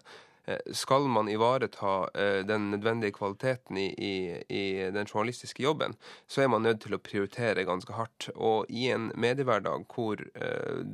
Eh, 0.48 0.72
skal 0.72 1.00
man 1.00 1.28
ivareta 1.28 2.08
eh, 2.14 2.46
den 2.46 2.70
nødvendige 2.70 3.12
kvaliteten 3.12 3.76
i, 3.76 3.86
i, 3.86 4.14
i, 4.48 4.90
den 4.90 5.06
journalistiske 5.06 5.62
jobben, 5.62 5.94
så 6.26 6.42
er 6.42 6.48
man 6.48 6.62
nødt 6.64 6.80
til 6.80 6.96
å 6.96 7.00
prioritere 7.04 7.66
ganske 7.68 7.92
hardt. 7.92 8.30
Og 8.34 8.70
i 8.72 8.86
en 8.88 9.10
mediehverdag 9.12 9.84
hvor 9.92 10.22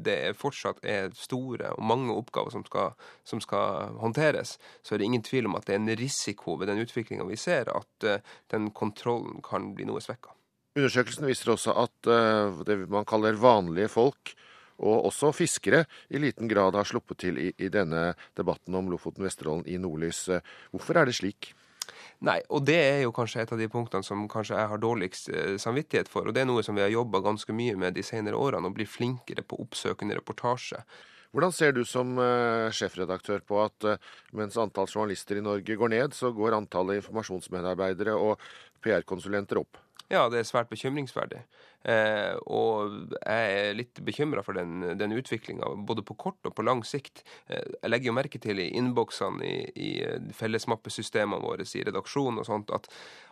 det 0.07 0.35
fortsatt 0.41 0.83
er 0.83 1.13
store 1.15 1.71
og 1.77 1.87
mange 1.87 2.15
oppgaver 2.17 2.51
som 2.55 2.65
skal, 2.67 2.97
som 3.23 3.43
skal 3.43 3.95
håndteres, 4.03 4.57
så 4.83 4.95
er 4.95 5.03
det 5.03 5.09
ingen 5.11 5.27
tvil 5.27 5.47
om 5.47 5.55
at 5.59 5.69
det 5.69 5.77
er 5.77 5.83
en 5.83 5.99
risiko 6.03 6.57
ved 6.59 6.73
den 6.73 6.83
utviklinga 6.83 7.27
vi 7.29 7.39
ser, 7.39 7.71
at 7.71 8.27
den 8.51 8.71
kontrollen 8.75 9.39
kan 9.45 9.71
bli 9.77 9.87
noe 9.87 10.03
svekka. 10.03 10.35
Undersøkelsen 10.75 11.29
viser 11.29 11.53
også 11.55 11.77
at 11.85 12.11
det 12.67 12.79
man 12.91 13.07
kaller 13.07 13.39
vanlige 13.39 13.93
folk, 13.93 14.35
og 14.83 15.11
også 15.11 15.33
fiskere 15.37 15.85
i 16.11 16.21
liten 16.23 16.51
grad 16.51 16.75
har 16.75 16.89
sluppet 16.89 17.23
til 17.27 17.39
i, 17.39 17.51
i 17.59 17.71
denne 17.73 18.13
debatten 18.37 18.75
om 18.75 18.91
Lofoten-Vesterålen 18.93 19.69
i 19.71 19.79
nordlys. 19.79 20.27
Hvorfor 20.73 20.99
er 21.01 21.11
det 21.11 21.19
slik? 21.19 21.53
Nei, 22.25 22.39
og 22.49 22.65
det 22.65 22.77
er 22.81 23.01
jo 23.05 23.13
kanskje 23.15 23.43
et 23.43 23.53
av 23.53 23.61
de 23.61 23.69
punktene 23.69 24.07
som 24.07 24.23
kanskje 24.31 24.57
jeg 24.57 24.71
har 24.71 24.81
dårligst 24.81 25.31
eh, 25.33 25.57
samvittighet 25.61 26.09
for. 26.09 26.29
Og 26.29 26.37
det 26.37 26.45
er 26.45 26.49
noe 26.49 26.63
som 26.65 26.77
vi 26.77 26.85
har 26.85 26.93
jobba 26.93 27.21
ganske 27.25 27.57
mye 27.57 27.75
med 27.81 27.97
de 27.99 28.05
senere 28.07 28.39
årene, 28.41 28.71
å 28.71 28.77
bli 28.77 28.87
flinkere 28.89 29.45
på 29.45 29.59
oppsøkende 29.65 30.17
reportasje. 30.21 30.81
Hvordan 31.35 31.51
ser 31.51 31.73
du 31.75 31.83
som 31.83 32.13
uh, 32.15 32.71
sjefredaktør 32.71 33.41
på 33.43 33.59
at 33.59 33.87
uh, 33.91 34.11
mens 34.39 34.55
antall 34.61 34.87
journalister 34.87 35.41
i 35.41 35.43
Norge 35.43 35.75
går 35.75 35.91
ned, 35.91 36.15
så 36.15 36.31
går 36.31 36.55
antallet 36.55 37.01
informasjonsmedarbeidere 37.01 38.15
og 38.15 38.39
PR-konsulenter 38.87 39.59
opp? 39.59 39.81
Ja, 40.13 40.29
det 40.31 40.39
er 40.39 40.47
svært 40.47 40.71
bekymringsverdig. 40.71 41.41
Eh, 41.85 42.35
og 42.49 43.13
jeg 43.21 43.57
er 43.59 43.77
litt 43.77 44.01
bekymra 44.05 44.45
for 44.45 44.57
den, 44.57 44.97
den 44.99 45.13
utviklinga, 45.13 45.69
både 45.85 46.05
på 46.07 46.17
kort 46.17 46.49
og 46.49 46.55
på 46.57 46.65
lang 46.65 46.81
sikt. 46.87 47.25
Eh, 47.49 47.61
jeg 47.61 47.93
legger 47.93 48.11
jo 48.11 48.17
merke 48.17 48.41
til 48.41 48.63
i 48.63 48.71
innboksene 48.79 49.45
i, 49.45 49.59
i 49.77 49.91
fellesmappesystemene 50.37 51.43
våre 51.45 51.65
i 51.65 51.85
redaksjonen 51.85 52.41
og 52.41 52.49
sånt, 52.49 52.73
at, 52.75 52.89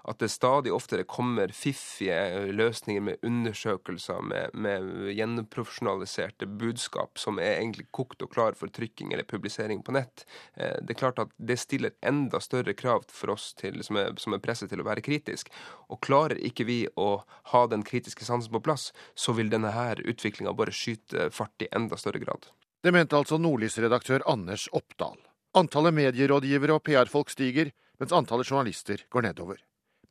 at, 0.08 0.18
det 0.20 0.30
stadig 0.32 0.72
oftere 0.74 1.06
kommer 1.08 1.52
fiffige 1.56 2.52
løsninger 2.52 3.04
med 3.08 3.24
undersøkelser, 3.26 4.20
med, 4.28 4.52
med 4.52 5.12
gjenprofesjonaliserte 5.16 6.48
budskap 6.60 7.20
som 7.20 7.40
er 7.40 7.58
egentlig 7.58 7.88
kokt 7.94 8.24
og 8.24 8.32
klar 8.34 8.56
for 8.58 8.72
trykking 8.72 9.12
eller 9.12 9.28
publisering 9.28 9.82
på 9.84 9.96
nett. 9.96 10.26
Eh, 10.60 10.76
det 10.82 10.96
er 10.96 11.00
klart 11.00 11.24
at 11.24 11.32
det 11.40 11.56
stiller 11.62 11.96
enda 12.04 12.40
større 12.44 12.76
krav 12.76 13.08
for 13.08 13.32
oss 13.32 13.52
til, 13.56 13.80
som, 13.86 13.96
er, 14.00 14.12
som 14.20 14.36
er 14.36 14.44
presset 14.44 14.72
til 14.72 14.84
å 14.84 14.88
være 14.88 15.04
kritisk. 15.04 15.48
Og 15.88 16.02
klarer 16.04 16.40
ikke 16.44 16.68
vi 16.68 16.80
å 17.00 17.10
ha 17.52 17.66
den 17.70 17.84
kritiske 17.86 18.26
sansen 18.28 18.41
på 18.50 18.62
plass, 18.64 18.90
så 19.14 19.34
vil 19.36 19.52
denne 19.52 19.70
her 19.74 20.02
utviklinga 20.02 20.54
bare 20.56 20.74
skyte 20.74 21.28
fart 21.30 21.62
i 21.62 21.70
enda 21.76 21.98
større 22.00 22.22
grad. 22.22 22.48
Det 22.82 22.90
mente 22.90 23.14
altså 23.14 23.38
Nordlys-redaktør 23.38 24.24
Anders 24.26 24.66
Oppdal. 24.74 25.20
Antallet 25.54 25.94
medierådgivere 25.94 26.74
og 26.74 26.82
PR-folk 26.82 27.30
stiger, 27.30 27.70
mens 28.00 28.14
antallet 28.16 28.48
journalister 28.48 29.04
går 29.12 29.28
nedover. 29.28 29.60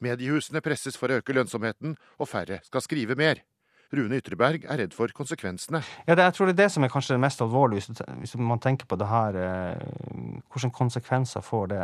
Mediehusene 0.01 0.61
presses 0.63 0.95
for 0.97 1.11
å 1.11 1.19
øke 1.19 1.35
lønnsomheten, 1.35 1.97
og 2.21 2.29
færre 2.29 2.61
skal 2.65 2.83
skrive 2.85 3.17
mer. 3.19 3.43
Rune 3.91 4.21
Ytreberg 4.21 4.63
er 4.63 4.79
redd 4.79 4.93
for 4.95 5.11
konsekvensene. 5.11 5.81
Ja, 6.07 6.15
det, 6.15 6.23
jeg 6.23 6.35
tror 6.37 6.47
det 6.47 6.53
er 6.55 6.61
det 6.61 6.69
som 6.71 6.85
er 6.85 6.91
kanskje 6.93 7.17
det 7.17 7.23
mest 7.25 7.43
alvorlige, 7.43 7.97
hvis 8.21 8.37
man 8.39 8.61
tenker 8.63 8.87
på 8.87 8.97
det 8.99 9.09
her 9.09 9.35
eh, 9.35 10.37
Hvilke 10.51 10.71
konsekvenser 10.77 11.43
får 11.43 11.67
det 11.73 11.83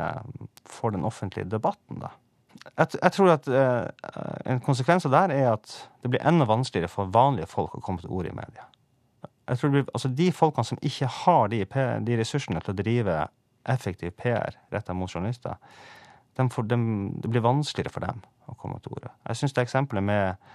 for 0.67 0.95
den 0.95 1.03
offentlige 1.07 1.49
debatten, 1.51 1.99
da? 2.03 2.13
Jeg, 2.77 2.87
jeg, 3.01 3.11
tror 3.15 3.33
at 3.33 3.47
eh, 3.47 4.09
en 4.53 4.61
konsekvens 4.63 5.05
av 5.07 5.13
det 5.13 5.21
her 5.23 5.33
er 5.35 5.47
at 5.53 5.73
det 6.03 6.11
blir 6.13 6.25
enda 6.27 6.47
vanskeligere 6.49 6.91
for 6.91 7.11
vanlige 7.13 7.49
folk 7.51 7.75
å 7.77 7.81
komme 7.83 8.03
til 8.03 8.13
orde 8.13 8.31
i 8.31 8.37
media. 8.37 8.67
Jeg 9.47 9.59
tror 9.59 9.71
det 9.71 9.75
blir, 9.77 9.91
altså 9.95 10.11
De 10.11 10.27
folkene 10.35 10.67
som 10.67 10.79
ikke 10.81 11.09
har 11.23 11.51
de, 11.53 11.61
de 12.07 12.17
ressursene 12.19 12.61
til 12.63 12.73
å 12.73 12.77
drive 12.77 13.19
effektiv 13.67 14.11
PR 14.19 14.57
retta 14.71 14.95
mot 14.95 15.11
journalister, 15.11 15.55
de 16.37 16.49
får, 16.53 16.67
de, 16.69 16.77
det 17.23 17.31
blir 17.31 17.43
vanskeligere 17.43 17.93
for 17.93 18.05
dem 18.05 18.21
å 18.47 18.55
komme 18.59 18.79
til 18.83 18.93
orde. 18.97 19.11
Jeg 19.27 19.41
syns 19.41 19.55
det 19.57 19.65
eksempelet 19.65 20.05
med, 20.05 20.51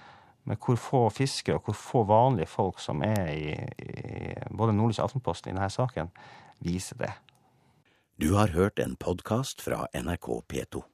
med, 0.47 0.61
hvor 0.63 0.79
få 0.79 1.03
fiskere 1.13 1.59
og 1.59 1.67
hvor 1.67 1.77
få 1.77 2.05
vanlige 2.07 2.49
folk 2.53 2.79
som 2.81 3.03
er 3.05 3.27
i, 3.33 3.51
i 3.83 4.33
både 4.49 4.75
Nordlys 4.77 5.01
og 5.01 5.09
Aftenposten 5.09 5.51
i 5.51 5.57
denne 5.57 5.69
saken, 5.73 6.13
viser 6.63 7.01
det. 7.03 7.11
Du 8.21 8.35
har 8.37 8.53
hørt 8.55 8.79
en 8.79 8.95
podkast 8.95 9.61
fra 9.65 9.87
NRK 9.97 10.29
P2. 10.47 10.85